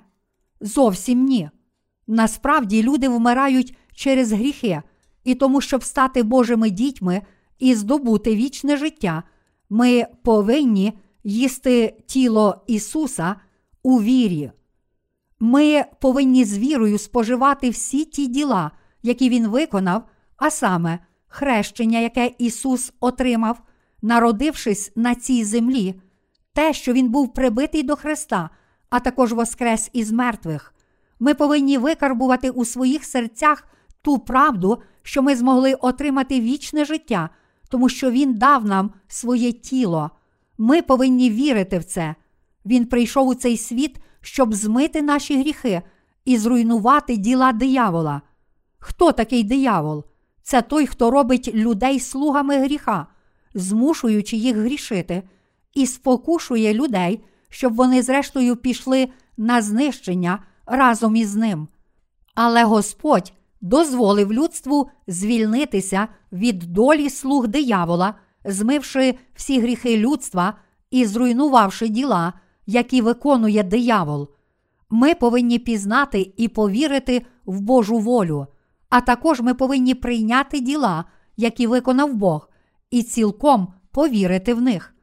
Зовсім 0.61 1.25
ні. 1.25 1.51
Насправді 2.07 2.83
люди 2.83 3.09
вмирають 3.09 3.77
через 3.95 4.33
гріхи, 4.33 4.83
і 5.25 5.35
тому, 5.35 5.61
щоб 5.61 5.85
стати 5.85 6.23
Божими 6.23 6.71
дітьми 6.71 7.23
і 7.59 7.75
здобути 7.75 8.37
вічне 8.37 8.77
життя, 8.77 9.23
ми 9.71 10.07
повинні 10.23 10.99
їсти 11.25 11.97
тіло 12.07 12.65
Ісуса 12.67 13.37
у 13.83 14.03
вірі. 14.03 14.51
Ми 15.41 15.85
повинні 16.01 16.45
з 16.45 16.59
вірою 16.59 16.99
споживати 16.99 17.71
всі 17.71 18.05
ті 18.05 18.27
діла, 18.27 18.71
які 19.03 19.29
Він 19.29 19.49
виконав, 19.49 20.09
а 20.37 20.51
саме 20.51 20.99
хрещення, 21.29 21.99
яке 21.99 22.31
Ісус 22.39 22.93
отримав, 23.01 23.63
народившись 24.03 24.93
на 24.97 25.15
цій 25.15 25.45
землі, 25.45 25.95
те, 26.57 26.73
що 26.73 26.93
Він 26.93 27.09
був 27.09 27.35
прибитий 27.35 27.83
до 27.83 27.97
Христа, 27.97 28.51
а 28.91 29.01
також 29.01 29.33
воскрес 29.33 29.91
із 29.93 30.13
мертвих. 30.13 30.75
Ми 31.21 31.35
повинні 31.35 31.79
викарбувати 31.79 32.51
у 32.51 32.65
своїх 32.65 33.05
серцях 33.05 33.69
ту 34.03 34.19
правду, 34.19 34.83
що 35.03 35.23
ми 35.23 35.37
змогли 35.37 35.75
отримати 35.75 36.41
вічне 36.41 36.85
життя, 36.85 37.31
тому 37.69 37.89
що 37.89 38.11
Він 38.11 38.35
дав 38.35 38.65
нам 38.65 38.91
своє 39.09 39.53
тіло. 39.53 40.11
Ми 40.59 40.83
повинні 40.83 41.31
вірити 41.31 41.79
в 41.79 41.85
це. 41.85 42.15
Він 42.67 42.87
прийшов 42.87 43.29
у 43.29 43.35
цей 43.35 43.57
світ, 43.57 43.97
щоб 44.21 44.55
змити 44.55 45.03
наші 45.03 45.41
гріхи 45.41 45.83
і 46.25 46.39
зруйнувати 46.39 47.17
діла 47.17 47.53
диявола. 47.53 48.23
Хто 48.79 49.13
такий 49.13 49.43
диявол? 49.43 50.05
Це 50.43 50.63
той, 50.63 50.87
хто 50.87 51.11
робить 51.11 51.55
людей 51.55 52.01
слугами 52.01 52.59
гріха, 52.59 53.07
змушуючи 53.55 54.37
їх 54.37 54.57
грішити, 54.57 55.23
і 55.77 55.87
спокушує 55.87 56.75
людей, 56.75 57.25
щоб 57.49 57.75
вони, 57.75 58.03
зрештою, 58.03 58.57
пішли 58.57 59.09
на 59.37 59.63
знищення 59.63 60.43
разом 60.67 61.17
із 61.17 61.37
ним. 61.37 61.69
Але 62.35 62.65
Господь 62.65 63.33
дозволив 63.61 64.33
людству 64.33 64.91
звільнитися 65.07 66.09
від 66.33 66.59
долі 66.59 67.11
слуг 67.11 67.49
диявола, 67.49 68.15
змивши 68.45 69.15
всі 69.35 69.61
гріхи 69.61 69.97
людства 69.97 70.55
і 70.91 71.07
зруйнувавши 71.07 71.89
діла, 71.89 72.33
які 72.67 73.01
виконує 73.01 73.63
диявол. 73.63 74.31
Ми 74.91 75.15
повинні 75.15 75.59
пізнати 75.59 76.33
і 76.37 76.49
повірити 76.49 77.27
в 77.47 77.61
Божу 77.61 77.99
волю, 77.99 78.47
а 78.89 79.01
також 79.01 79.41
ми 79.41 79.55
повинні 79.55 79.95
прийняти 79.95 80.61
діла, 80.61 81.05
які 81.37 81.67
виконав 81.67 82.15
Бог, 82.15 82.49
і 82.91 83.03
цілком 83.03 83.69
повірити 83.91 84.55
в 84.55 84.61
них. 84.63 84.96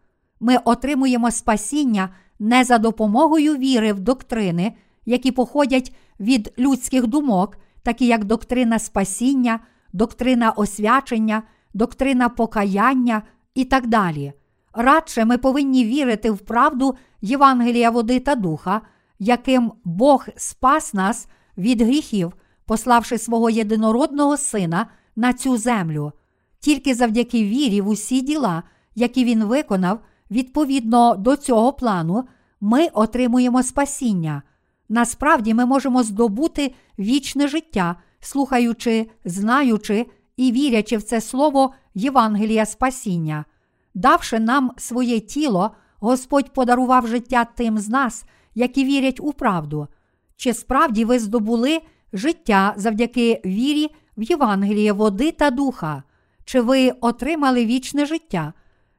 Ми 0.43 0.57
отримуємо 0.65 1.31
спасіння 1.31 2.09
не 2.39 2.63
за 2.63 2.77
допомогою 2.77 3.57
віри 3.57 3.93
в 3.93 3.99
доктрини, 3.99 4.73
які 5.05 5.31
походять 5.31 5.95
від 6.19 6.53
людських 6.59 7.07
думок, 7.07 7.57
такі 7.83 8.05
як 8.05 8.23
доктрина 8.23 8.79
спасіння, 8.79 9.59
доктрина 9.93 10.51
освячення, 10.51 11.43
доктрина 11.73 12.29
покаяння 12.29 13.21
і 13.55 13.65
так 13.65 13.87
далі. 13.87 14.33
Радше 14.73 15.25
ми 15.25 15.37
повинні 15.37 15.85
вірити 15.85 16.31
в 16.31 16.39
правду 16.39 16.95
Євангелія 17.21 17.89
води 17.89 18.19
та 18.19 18.35
духа, 18.35 18.81
яким 19.19 19.71
Бог 19.83 20.25
спас 20.35 20.93
нас 20.93 21.27
від 21.57 21.81
гріхів, 21.81 22.33
пославши 22.65 23.17
свого 23.17 23.49
єдинородного 23.49 24.37
Сина 24.37 24.87
на 25.15 25.33
цю 25.33 25.57
землю. 25.57 26.11
Тільки 26.59 26.95
завдяки 26.95 27.43
вірі 27.43 27.81
в 27.81 27.87
усі 27.87 28.21
діла, 28.21 28.63
які 28.95 29.25
він 29.25 29.43
виконав, 29.43 29.99
відповідно 30.33 31.15
до 31.15 31.35
цього 31.35 31.73
плану, 31.73 32.23
ми 32.61 32.87
отримуємо 32.87 33.63
спасіння. 33.63 34.41
Насправді 34.89 35.53
ми 35.53 35.65
можемо 35.65 36.03
здобути 36.03 36.73
вічне 36.99 37.47
життя, 37.47 37.95
слухаючи, 38.19 39.09
знаючи 39.25 40.05
і 40.37 40.51
вірячи 40.51 40.97
в 40.97 41.03
це 41.03 41.21
слово 41.21 41.73
Євангелія 41.93 42.65
Спасіння. 42.65 43.45
Давши 43.93 44.39
нам 44.39 44.71
своє 44.77 45.19
тіло, 45.19 45.71
Господь 45.99 46.53
подарував 46.53 47.07
життя 47.07 47.45
тим 47.45 47.77
з 47.77 47.89
нас, 47.89 48.25
які 48.55 48.85
вірять 48.85 49.19
у 49.19 49.33
правду. 49.33 49.87
Чи 50.35 50.53
справді 50.53 51.05
ви 51.05 51.19
здобули 51.19 51.81
життя 52.13 52.73
завдяки 52.77 53.41
вірі 53.45 53.89
в 54.17 54.23
Євангеліє 54.23 54.93
води 54.93 55.31
та 55.31 55.49
духа? 55.49 56.03
Чи 56.45 56.61
ви 56.61 56.91
отримали 57.01 57.65
вічне 57.65 58.05
життя? 58.05 58.53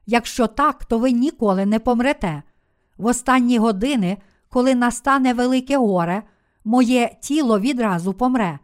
Якщо 0.05 0.47
так, 0.47 0.85
то 0.85 0.97
ви 0.97 1.11
ніколи 1.11 1.65
не 1.65 1.79
помрете. 1.79 2.43
В 2.97 3.05
останні 3.05 3.57
години, 3.57 4.17
коли 4.49 4.75
настане 4.75 5.33
велике 5.33 5.77
горе, 5.77 6.23
моє 6.65 7.17
тіло 7.21 7.59
відразу 7.59 8.13
помре. 8.13 8.59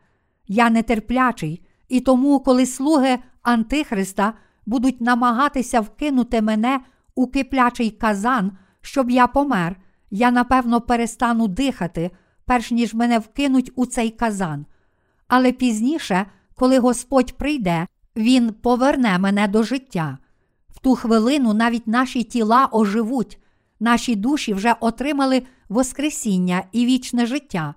Я 0.47 0.69
нетерплячий, 0.69 1.65
і 1.89 1.99
тому, 1.99 2.39
коли 2.39 2.65
слуги 2.65 3.19
Антихриста 3.41 4.33
будуть 4.65 5.01
намагатися 5.01 5.81
вкинути 5.81 6.41
мене 6.41 6.79
у 7.15 7.27
киплячий 7.27 7.91
казан, 7.91 8.51
щоб 8.81 9.11
я 9.11 9.27
помер, 9.27 9.75
я 10.11 10.31
напевно 10.31 10.81
перестану 10.81 11.47
дихати, 11.47 12.11
перш 12.45 12.71
ніж 12.71 12.93
мене 12.93 13.19
вкинуть 13.19 13.71
у 13.75 13.85
цей 13.85 14.09
казан. 14.09 14.65
Але 15.27 15.51
пізніше, 15.51 16.25
коли 16.55 16.79
Господь 16.79 17.37
прийде, 17.37 17.87
Він 18.15 18.53
поверне 18.53 19.19
мене 19.19 19.47
до 19.47 19.63
життя. 19.63 20.17
Ту 20.81 20.95
хвилину 20.95 21.53
навіть 21.53 21.87
наші 21.87 22.23
тіла 22.23 22.69
оживуть, 22.71 23.39
наші 23.79 24.15
душі 24.15 24.53
вже 24.53 24.75
отримали 24.79 25.43
Воскресіння 25.69 26.63
і 26.71 26.85
вічне 26.85 27.25
життя. 27.25 27.75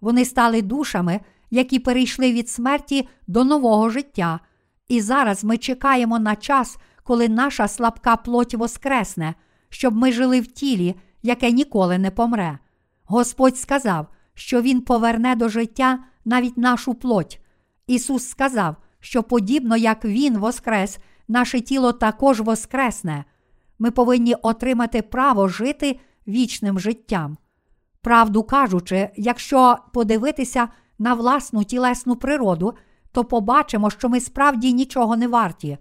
Вони 0.00 0.24
стали 0.24 0.62
душами, 0.62 1.20
які 1.50 1.78
перейшли 1.78 2.32
від 2.32 2.48
смерті 2.48 3.08
до 3.26 3.44
нового 3.44 3.90
життя. 3.90 4.40
І 4.88 5.00
зараз 5.00 5.44
ми 5.44 5.58
чекаємо 5.58 6.18
на 6.18 6.36
час, 6.36 6.78
коли 7.02 7.28
наша 7.28 7.68
слабка 7.68 8.16
плоть 8.16 8.54
воскресне, 8.54 9.34
щоб 9.68 9.96
ми 9.96 10.12
жили 10.12 10.40
в 10.40 10.46
тілі, 10.46 10.94
яке 11.22 11.50
ніколи 11.50 11.98
не 11.98 12.10
помре. 12.10 12.58
Господь 13.04 13.58
сказав, 13.58 14.06
що 14.34 14.62
Він 14.62 14.80
поверне 14.80 15.36
до 15.36 15.48
життя 15.48 15.98
навіть 16.24 16.56
нашу 16.56 16.94
плоть. 16.94 17.40
Ісус 17.86 18.28
сказав, 18.28 18.76
що 19.00 19.22
подібно 19.22 19.76
як 19.76 20.04
Він 20.04 20.38
воскрес, 20.38 20.98
наше 21.28 21.60
тіло 21.60 21.92
також 21.92 22.40
воскресне. 22.40 23.24
Ми 23.78 23.90
повинні 23.90 24.34
отримати 24.34 25.02
право 25.02 25.48
жити 25.48 26.00
вічним 26.28 26.80
життям. 26.80 27.36
Правду 28.02 28.42
кажучи, 28.42 29.10
якщо 29.16 29.76
подивитися 29.92 30.68
на 30.98 31.14
власну 31.14 31.64
тілесну 31.64 32.16
природу, 32.16 32.74
то 33.12 33.24
побачимо, 33.24 33.90
що 33.90 34.08
ми 34.08 34.20
справді 34.20 34.72
нічого 34.72 35.16
не 35.16 35.28
варті, 35.28 35.78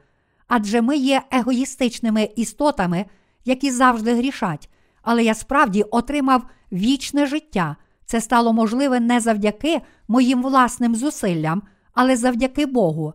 адже 0.47 0.81
ми 0.81 0.97
є 0.97 1.21
егоїстичними 1.31 2.29
істотами, 2.35 3.05
які 3.45 3.71
завжди 3.71 4.15
грішать. 4.15 4.69
Але 5.01 5.23
я 5.23 5.33
справді 5.33 5.83
отримав 5.83 6.43
вічне 6.71 7.25
життя. 7.25 7.75
Це 8.05 8.21
стало 8.21 8.53
можливе 8.53 8.99
не 8.99 9.19
завдяки 9.19 9.81
моїм 10.07 10.43
власним 10.43 10.95
зусиллям, 10.95 11.63
але 11.93 12.17
завдяки 12.17 12.65
Богу. 12.65 13.13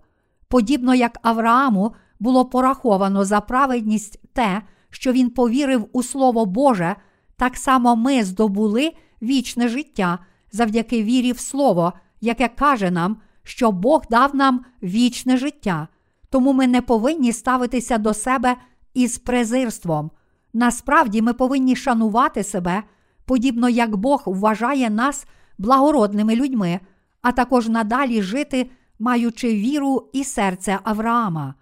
Подібно 0.48 0.94
як 0.94 1.18
Аврааму 1.22 1.92
було 2.20 2.44
пораховано 2.44 3.24
за 3.24 3.40
праведність 3.40 4.20
те, 4.32 4.62
що 4.90 5.12
він 5.12 5.30
повірив 5.30 5.88
у 5.92 6.02
Слово 6.02 6.46
Боже, 6.46 6.96
так 7.36 7.56
само 7.56 7.96
ми 7.96 8.24
здобули 8.24 8.92
вічне 9.22 9.68
життя 9.68 10.18
завдяки 10.52 11.02
вірі 11.02 11.32
в 11.32 11.38
Слово, 11.38 11.92
яке 12.20 12.48
каже 12.48 12.90
нам, 12.90 13.16
що 13.42 13.72
Бог 13.72 14.02
дав 14.10 14.36
нам 14.36 14.64
вічне 14.82 15.36
життя. 15.36 15.88
Тому 16.30 16.52
ми 16.52 16.66
не 16.66 16.82
повинні 16.82 17.32
ставитися 17.32 17.98
до 17.98 18.14
себе 18.14 18.56
із 18.94 19.18
презирством. 19.18 20.10
Насправді 20.52 21.22
ми 21.22 21.32
повинні 21.32 21.76
шанувати 21.76 22.42
себе, 22.42 22.82
подібно 23.24 23.68
як 23.68 23.96
Бог 23.96 24.22
вважає 24.26 24.90
нас 24.90 25.26
благородними 25.58 26.36
людьми, 26.36 26.80
а 27.22 27.32
також 27.32 27.68
надалі 27.68 28.22
жити, 28.22 28.70
маючи 28.98 29.54
віру 29.54 30.10
і 30.12 30.24
серце 30.24 30.78
Авраама. 30.82 31.54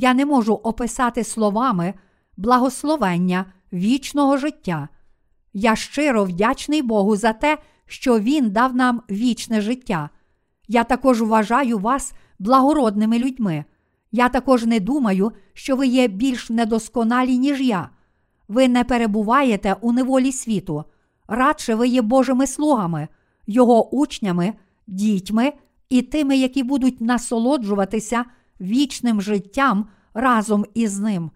Я 0.00 0.14
не 0.14 0.26
можу 0.26 0.54
описати 0.54 1.24
словами 1.24 1.94
благословення 2.36 3.44
вічного 3.72 4.36
життя. 4.36 4.88
Я 5.52 5.76
щиро 5.76 6.24
вдячний 6.24 6.82
Богу 6.82 7.16
за 7.16 7.32
те, 7.32 7.58
що 7.86 8.18
Він 8.18 8.50
дав 8.50 8.76
нам 8.76 9.02
вічне 9.10 9.60
життя. 9.60 10.10
Я 10.68 10.84
також 10.84 11.22
вважаю 11.22 11.78
вас 11.78 12.12
благородними 12.38 13.18
людьми. 13.18 13.64
Я 14.12 14.28
також 14.28 14.64
не 14.64 14.80
думаю, 14.80 15.32
що 15.52 15.76
ви 15.76 15.86
є 15.86 16.08
більш 16.08 16.50
недосконалі, 16.50 17.38
ніж 17.38 17.60
я. 17.60 17.88
Ви 18.48 18.68
не 18.68 18.84
перебуваєте 18.84 19.76
у 19.80 19.92
неволі 19.92 20.32
світу, 20.32 20.84
радше 21.28 21.74
ви 21.74 21.88
є 21.88 22.02
Божими 22.02 22.46
слугами, 22.46 23.08
Його 23.46 23.94
учнями, 23.94 24.54
дітьми 24.86 25.52
і 25.88 26.02
тими, 26.02 26.36
які 26.36 26.62
будуть 26.62 27.00
насолоджуватися 27.00 28.24
вічним 28.60 29.22
життям 29.22 29.86
разом 30.14 30.64
із 30.74 30.98
ним. 30.98 31.30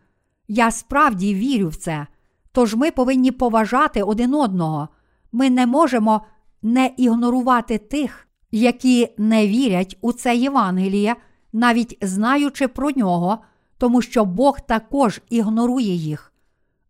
Я 0.48 0.70
справді 0.70 1.34
вірю 1.34 1.68
в 1.68 1.76
це. 1.76 2.06
Тож 2.52 2.74
ми 2.74 2.90
повинні 2.90 3.30
поважати 3.30 4.02
один 4.02 4.34
одного. 4.34 4.88
Ми 5.32 5.50
не 5.50 5.66
можемо 5.66 6.22
не 6.62 6.90
ігнорувати 6.96 7.78
тих, 7.78 8.28
які 8.50 9.08
не 9.18 9.48
вірять 9.48 9.98
у 10.00 10.12
це 10.12 10.36
Євангеліє, 10.36 11.16
навіть 11.52 11.98
знаючи 12.00 12.68
про 12.68 12.90
нього, 12.90 13.38
тому 13.78 14.02
що 14.02 14.24
Бог 14.24 14.60
також 14.60 15.20
ігнорує 15.30 15.94
їх. 15.94 16.32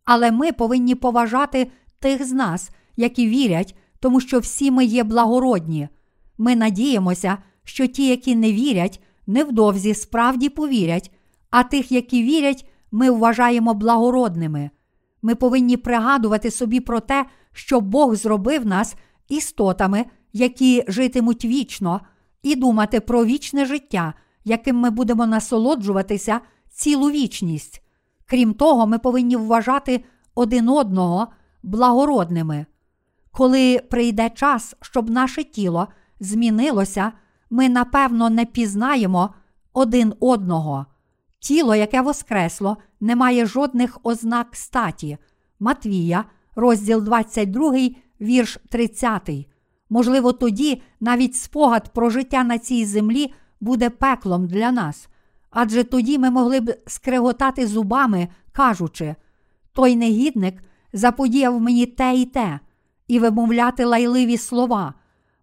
Але 0.04 0.30
ми 0.30 0.52
повинні 0.52 0.94
поважати 0.94 1.70
тих 1.98 2.26
з 2.26 2.32
нас, 2.32 2.70
які 2.96 3.28
вірять, 3.28 3.76
тому 4.00 4.20
що 4.20 4.38
всі 4.38 4.70
ми 4.70 4.84
є 4.84 5.04
благородні. 5.04 5.88
Ми 6.38 6.56
надіємося, 6.56 7.38
що 7.64 7.86
ті, 7.86 8.08
які 8.08 8.36
не 8.36 8.52
вірять, 8.52 9.02
невдовзі 9.26 9.94
справді 9.94 10.48
повірять, 10.48 11.10
а 11.50 11.62
тих, 11.62 11.92
які 11.92 12.22
вірять, 12.22 12.70
ми 12.90 13.10
вважаємо 13.10 13.74
благородними. 13.74 14.70
Ми 15.22 15.34
повинні 15.34 15.76
пригадувати 15.76 16.50
собі 16.50 16.80
про 16.80 17.00
те, 17.00 17.26
що 17.52 17.80
Бог 17.80 18.14
зробив 18.14 18.66
нас 18.66 18.96
істотами, 19.28 20.04
які 20.32 20.84
житимуть 20.88 21.44
вічно, 21.44 22.00
і 22.42 22.56
думати 22.56 23.00
про 23.00 23.24
вічне 23.24 23.66
життя, 23.66 24.14
яким 24.44 24.76
ми 24.76 24.90
будемо 24.90 25.26
насолоджуватися 25.26 26.40
цілу 26.70 27.10
вічність. 27.10 27.82
Крім 28.26 28.54
того, 28.54 28.86
ми 28.86 28.98
повинні 28.98 29.36
вважати 29.36 30.04
один 30.34 30.68
одного 30.68 31.28
благородними. 31.62 32.66
Коли 33.30 33.78
прийде 33.90 34.30
час, 34.30 34.74
щоб 34.80 35.10
наше 35.10 35.44
тіло 35.44 35.88
змінилося, 36.20 37.12
ми 37.52 37.68
напевно 37.68 38.30
не 38.30 38.44
пізнаємо 38.44 39.30
один 39.72 40.14
одного. 40.20 40.86
Тіло, 41.38 41.74
яке 41.74 42.00
воскресло, 42.00 42.76
не 43.00 43.16
має 43.16 43.46
жодних 43.46 43.98
ознак 44.02 44.48
статі. 44.52 45.18
Матвія, 45.60 46.24
розділ 46.56 47.02
22, 47.02 47.74
вірш 48.20 48.58
30. 48.68 49.30
Можливо, 49.90 50.32
тоді 50.32 50.82
навіть 51.00 51.36
спогад 51.36 51.92
про 51.92 52.10
життя 52.10 52.44
на 52.44 52.58
цій 52.58 52.84
землі 52.84 53.32
буде 53.60 53.90
пеклом 53.90 54.46
для 54.46 54.72
нас. 54.72 55.08
Адже 55.50 55.84
тоді 55.84 56.18
ми 56.18 56.30
могли 56.30 56.60
б 56.60 56.76
скреготати 56.86 57.66
зубами, 57.66 58.28
кажучи, 58.52 59.14
той 59.72 59.96
негідник 59.96 60.62
заподіяв 60.92 61.60
мені 61.60 61.86
те 61.86 62.14
і 62.14 62.24
те, 62.24 62.60
і 63.08 63.18
вимовляти 63.18 63.84
лайливі 63.84 64.38
слова. 64.38 64.94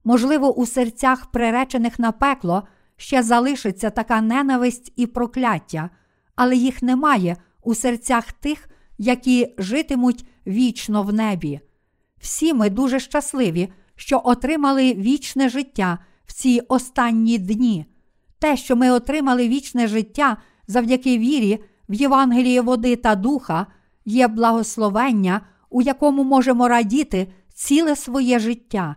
Можливо, 0.04 0.54
у 0.54 0.66
серцях, 0.66 1.26
приречених 1.32 2.00
на 2.00 2.12
пекло, 2.12 2.64
ще 2.98 3.24
залишиться 3.24 3.90
така 3.90 4.22
ненависть 4.22 4.94
і 4.96 5.08
прокляття, 5.08 5.90
але 6.36 6.56
їх 6.56 6.82
немає 6.82 7.38
у 7.64 7.76
серцях 7.76 8.32
тих, 8.32 8.70
які 8.98 9.56
житимуть 9.58 10.26
вічно 10.48 11.04
в 11.04 11.14
небі. 11.14 11.60
Всі 12.18 12.54
ми 12.54 12.70
дуже 12.70 13.00
щасливі, 13.00 13.74
що 13.96 14.22
отримали 14.24 14.94
вічне 14.94 15.50
життя 15.50 15.98
в 16.26 16.34
ці 16.34 16.62
останні 16.68 17.38
дні. 17.38 17.86
Те, 18.40 18.58
що 18.58 18.76
ми 18.76 18.92
отримали 18.92 19.48
вічне 19.48 19.88
життя 19.88 20.38
завдяки 20.68 21.18
вірі 21.18 21.64
в 21.90 21.94
Євангеліє 21.94 22.62
води 22.62 22.96
та 22.96 23.16
духа, 23.16 23.68
є 24.06 24.28
благословення, 24.28 25.42
у 25.70 25.82
якому 25.82 26.24
можемо 26.24 26.68
радіти 26.68 27.28
ціле 27.54 27.96
своє 27.96 28.40
життя. 28.40 28.96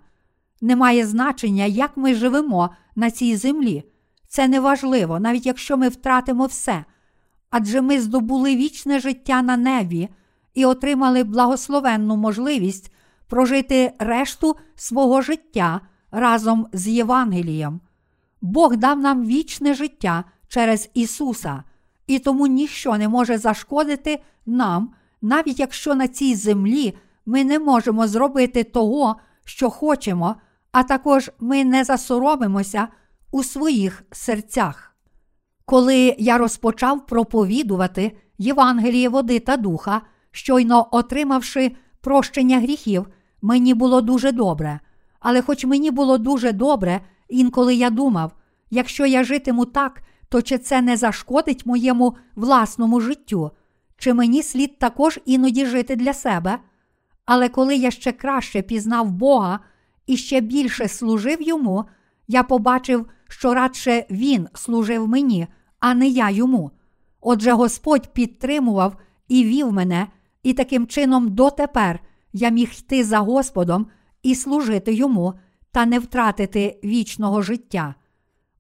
Немає 0.63 1.07
значення, 1.07 1.65
як 1.65 1.97
ми 1.97 2.15
живемо 2.15 2.71
на 2.97 3.11
цій 3.11 3.37
землі. 3.37 3.85
Це 4.29 4.49
неважливо, 4.49 5.21
навіть 5.21 5.47
якщо 5.47 5.77
ми 5.77 5.89
втратимо 5.89 6.47
все. 6.47 6.85
Адже 7.51 7.81
ми 7.81 8.01
здобули 8.01 8.57
вічне 8.57 9.01
життя 9.01 9.43
на 9.43 9.57
небі 9.57 10.09
і 10.55 10.65
отримали 10.65 11.25
благословенну 11.25 12.17
можливість 12.17 12.93
прожити 13.27 13.93
решту 13.99 14.57
свого 14.77 15.23
життя 15.23 15.81
разом 16.11 16.67
з 16.73 16.89
Євангелієм. 16.89 17.81
Бог 18.41 18.77
дав 18.77 18.99
нам 18.99 19.27
вічне 19.27 19.75
життя 19.75 20.25
через 20.49 20.91
Ісуса, 20.95 21.63
і 22.07 22.19
тому 22.19 22.47
ніщо 22.47 22.99
не 22.99 23.09
може 23.09 23.39
зашкодити 23.39 24.23
нам, 24.47 24.93
навіть 25.23 25.61
якщо 25.61 25.95
на 25.95 26.09
цій 26.09 26.35
землі 26.35 26.95
ми 27.27 27.45
не 27.45 27.59
можемо 27.59 28.09
зробити 28.09 28.65
того, 28.65 29.17
що 29.45 29.71
хочемо, 29.71 30.37
а 30.73 30.83
також 30.83 31.31
ми 31.41 31.65
не 31.65 31.85
засоромимося 31.85 32.89
у 33.31 33.43
своїх 33.43 34.03
серцях. 34.13 34.97
Коли 35.65 36.17
я 36.19 36.39
розпочав 36.39 37.07
проповідувати 37.07 38.17
Євангеліє 38.39 39.09
води 39.09 39.41
та 39.41 39.57
духа, 39.57 40.01
щойно 40.31 40.89
отримавши 40.91 41.73
прощення 42.01 42.61
гріхів, 42.61 43.07
мені 43.43 43.75
було 43.75 44.01
дуже 44.01 44.33
добре. 44.33 44.81
Але 45.21 45.43
хоч 45.43 45.65
мені 45.65 45.91
було 45.91 46.19
дуже 46.19 46.53
добре, 46.53 47.01
інколи 47.29 47.75
я 47.75 47.91
думав, 47.91 48.33
якщо 48.71 49.07
я 49.07 49.25
житиму 49.25 49.65
так, 49.65 50.03
то 50.29 50.43
чи 50.43 50.59
це 50.59 50.83
не 50.83 50.97
зашкодить 50.97 51.67
моєму 51.67 52.17
власному 52.35 53.01
життю, 53.01 53.51
чи 53.97 54.15
мені 54.15 54.43
слід 54.43 54.79
також 54.79 55.21
іноді 55.25 55.67
жити 55.67 55.97
для 55.97 56.13
себе? 56.13 56.59
Але 57.25 57.49
коли 57.49 57.77
я 57.77 57.91
ще 57.91 58.13
краще 58.13 58.63
пізнав 58.63 59.11
Бога 59.11 59.61
і 60.07 60.17
ще 60.17 60.41
більше 60.41 60.89
служив 60.89 61.43
йому, 61.43 61.85
я 62.29 62.43
побачив, 62.43 63.07
що 63.29 63.55
радше 63.55 64.07
Він 64.11 64.49
служив 64.55 65.09
мені, 65.09 65.47
а 65.81 65.95
не 65.95 66.09
я 66.09 66.31
йому. 66.31 66.71
Отже, 67.21 67.53
Господь 67.53 68.13
підтримував 68.13 68.97
і 69.29 69.45
вів 69.45 69.73
мене, 69.73 70.07
і 70.43 70.53
таким 70.53 70.87
чином 70.87 71.35
дотепер 71.35 72.01
я 72.33 72.49
міг 72.49 72.71
йти 72.79 73.05
за 73.05 73.19
Господом 73.19 73.87
і 74.23 74.35
служити 74.35 74.95
йому 74.95 75.35
та 75.73 75.87
не 75.87 75.99
втратити 75.99 76.81
вічного 76.85 77.43
життя. 77.43 77.95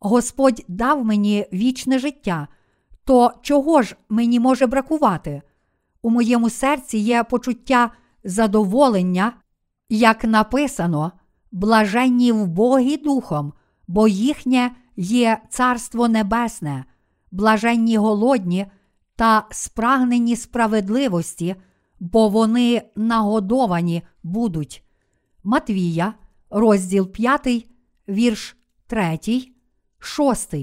Господь 0.01 0.65
дав 0.69 1.05
мені 1.05 1.47
вічне 1.53 1.99
життя, 1.99 2.49
то 3.05 3.33
чого 3.43 3.83
ж 3.83 3.97
мені 4.09 4.41
може 4.41 4.67
бракувати? 4.67 5.43
У 6.03 6.11
моєму 6.11 6.51
серці 6.51 6.99
є 6.99 7.25
почуття 7.25 7.91
задоволення, 8.25 9.33
як 9.89 10.25
написано, 10.25 11.13
блаженні 11.53 12.33
в 12.33 12.47
Богі 12.47 12.97
духом, 12.97 13.53
бо 13.89 14.09
їхнє 14.09 14.71
є 14.97 15.39
Царство 15.51 16.09
Небесне, 16.09 16.85
блаженні 17.31 17.97
голодні, 17.97 18.67
та 19.17 19.47
спрагнені 19.51 20.37
справедливості, 20.37 21.57
бо 22.01 22.29
вони 22.29 22.83
нагодовані 22.97 24.03
будуть. 24.23 24.85
Матвія, 25.45 26.15
розділ 26.51 27.13
5, 27.13 27.67
вірш 28.09 28.57
3, 28.87 29.19
6. 29.99 30.55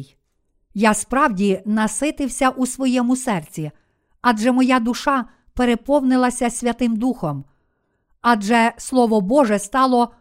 Я 0.74 0.94
справді 0.94 1.62
наситився 1.66 2.50
у 2.50 2.66
своєму 2.66 3.16
серці, 3.16 3.72
адже 4.22 4.52
моя 4.52 4.80
душа 4.80 5.26
переповнилася 5.54 6.50
Святим 6.50 6.96
Духом, 6.96 7.46
адже 8.22 8.74
Слово 8.78 9.22
Боже 9.22 9.60
стало 9.60 10.12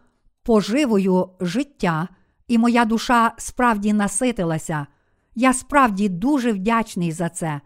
поживою 0.49 1.29
життя, 1.39 2.07
і 2.47 2.57
моя 2.57 2.85
душа 2.85 3.31
справді 3.37 3.93
наситилася. 3.93 4.87
Я 5.35 5.53
справді 5.53 6.09
дуже 6.09 6.51
вдячний 6.51 7.11
за 7.11 7.29
це. 7.29 7.61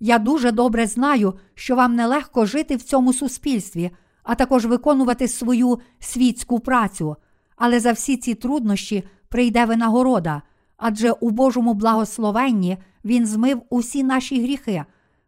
Я 0.00 0.18
дуже 0.18 0.52
добре 0.52 0.86
знаю, 0.86 1.34
що 1.54 1.76
вам 1.76 1.94
нелегко 1.94 2.46
жити 2.46 2.76
в 2.76 2.82
цьому 2.82 3.12
суспільстві, 3.12 3.90
а 4.22 4.34
також 4.34 4.66
виконувати 4.66 5.28
свою 5.28 5.78
світську 5.98 6.60
працю, 6.60 7.16
але 7.56 7.80
за 7.80 7.92
всі 7.92 8.16
ці 8.16 8.34
труднощі 8.34 9.04
прийде 9.28 9.64
винагорода, 9.64 10.42
адже 10.76 11.12
у 11.12 11.30
Божому 11.30 11.74
благословенні 11.74 12.78
Він 13.04 13.26
змив 13.26 13.62
усі 13.70 14.02
наші 14.02 14.42
гріхи, 14.42 14.84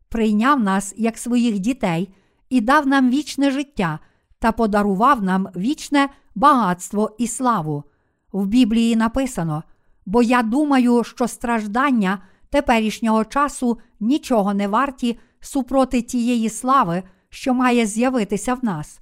прийняв 0.09 0.61
нас 0.61 0.95
як 0.97 1.19
своїх 1.19 1.59
дітей 1.59 2.15
і 2.49 2.61
дав 2.61 2.87
нам 2.87 3.11
вічне 3.11 3.51
життя 3.51 3.99
та 4.39 4.53
подарував 4.53 5.23
нам 5.23 5.49
вічне 5.57 6.09
багатство 6.35 7.17
і 7.19 7.27
славу. 7.27 7.85
В 8.33 8.47
Біблії 8.47 8.97
написано: 8.97 9.63
бо 10.07 10.23
я 10.23 10.43
думаю, 10.43 11.05
що 11.05 11.29
страждання 11.29 12.19
теперішнього 12.51 13.25
часу 13.25 13.79
нічого 14.01 14.55
не 14.55 14.69
варті 14.69 15.19
супроти 15.41 16.03
тієї 16.03 16.49
слави, 16.49 17.03
що 17.29 17.55
має 17.55 17.87
з'явитися 17.87 18.55
в 18.55 18.65
нас. 18.65 19.01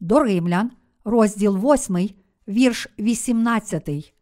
До 0.00 0.22
Римлян, 0.22 0.70
розділ 1.04 1.56
8, 1.56 2.10
вірш 2.48 2.88
18. 2.98 4.14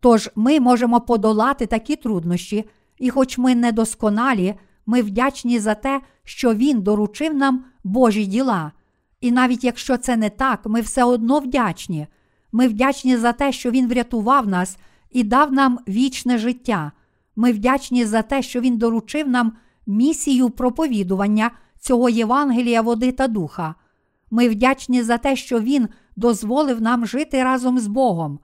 Тож 0.00 0.30
ми 0.34 0.60
можемо 0.60 1.00
подолати 1.00 1.66
такі 1.66 1.96
труднощі, 1.96 2.64
і, 2.98 3.10
хоч 3.10 3.38
ми 3.38 3.54
недосконалі, 3.54 4.54
ми 4.86 5.02
вдячні 5.02 5.58
за 5.58 5.74
те, 5.74 6.00
що 6.24 6.54
Він 6.54 6.82
доручив 6.82 7.34
нам 7.34 7.64
Божі 7.84 8.26
діла. 8.26 8.72
І 9.20 9.32
навіть 9.32 9.64
якщо 9.64 9.96
це 9.96 10.16
не 10.16 10.30
так, 10.30 10.60
ми 10.64 10.80
все 10.80 11.04
одно 11.04 11.38
вдячні. 11.38 12.06
Ми 12.52 12.68
вдячні 12.68 13.16
за 13.16 13.32
те, 13.32 13.52
що 13.52 13.70
Він 13.70 13.88
врятував 13.88 14.48
нас 14.48 14.78
і 15.10 15.24
дав 15.24 15.52
нам 15.52 15.78
вічне 15.88 16.38
життя. 16.38 16.92
Ми 17.36 17.52
вдячні 17.52 18.04
за 18.04 18.22
те, 18.22 18.42
що 18.42 18.60
Він 18.60 18.78
доручив 18.78 19.28
нам 19.28 19.52
місію 19.86 20.50
проповідування 20.50 21.50
цього 21.80 22.08
Євангелія, 22.08 22.82
води 22.82 23.12
та 23.12 23.28
духа. 23.28 23.74
Ми 24.30 24.48
вдячні 24.48 25.02
за 25.02 25.18
те, 25.18 25.36
що 25.36 25.60
Він 25.60 25.88
дозволив 26.16 26.82
нам 26.82 27.06
жити 27.06 27.44
разом 27.44 27.78
з 27.78 27.86
Богом. 27.86 28.38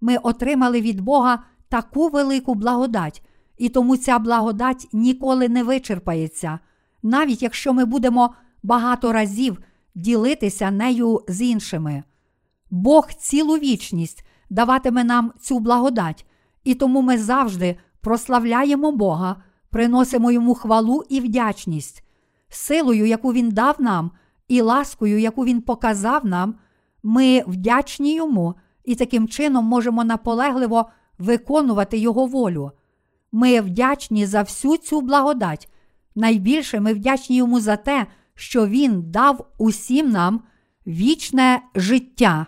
Ми 0.00 0.16
отримали 0.16 0.80
від 0.80 1.00
Бога 1.00 1.42
таку 1.68 2.08
велику 2.08 2.54
благодать, 2.54 3.22
і 3.58 3.68
тому 3.68 3.96
ця 3.96 4.18
благодать 4.18 4.88
ніколи 4.92 5.48
не 5.48 5.62
вичерпається, 5.62 6.58
навіть 7.02 7.42
якщо 7.42 7.72
ми 7.72 7.84
будемо 7.84 8.34
багато 8.62 9.12
разів 9.12 9.58
ділитися 9.96 10.70
нею 10.70 11.20
з 11.28 11.42
іншими. 11.42 12.02
Бог 12.70 13.12
цілу 13.12 13.54
вічність 13.54 14.26
даватиме 14.50 15.04
нам 15.04 15.32
цю 15.40 15.58
благодать, 15.58 16.26
і 16.64 16.74
тому 16.74 17.02
ми 17.02 17.18
завжди 17.18 17.76
прославляємо 18.00 18.92
Бога, 18.92 19.36
приносимо 19.70 20.32
йому 20.32 20.54
хвалу 20.54 21.02
і 21.08 21.20
вдячність, 21.20 22.04
силою, 22.48 23.06
яку 23.06 23.32
Він 23.32 23.50
дав 23.50 23.76
нам, 23.78 24.10
і 24.48 24.60
ласкою, 24.60 25.18
яку 25.18 25.44
Він 25.44 25.60
показав 25.60 26.26
нам, 26.26 26.54
ми 27.02 27.44
вдячні 27.46 28.14
йому 28.14 28.54
і 28.84 28.94
таким 28.94 29.28
чином 29.28 29.64
можемо 29.64 30.04
наполегливо 30.04 30.86
виконувати 31.18 31.98
Його 31.98 32.26
волю. 32.26 32.70
Ми 33.32 33.60
вдячні 33.60 34.26
за 34.26 34.42
всю 34.42 34.76
цю 34.76 35.00
благодать. 35.00 35.68
Найбільше 36.14 36.80
ми 36.80 36.94
вдячні 36.94 37.36
йому 37.36 37.60
за 37.60 37.76
те, 37.76 38.06
що 38.36 38.66
Він 38.66 39.10
дав 39.10 39.46
усім 39.58 40.10
нам 40.10 40.42
вічне 40.86 41.62
життя. 41.74 42.46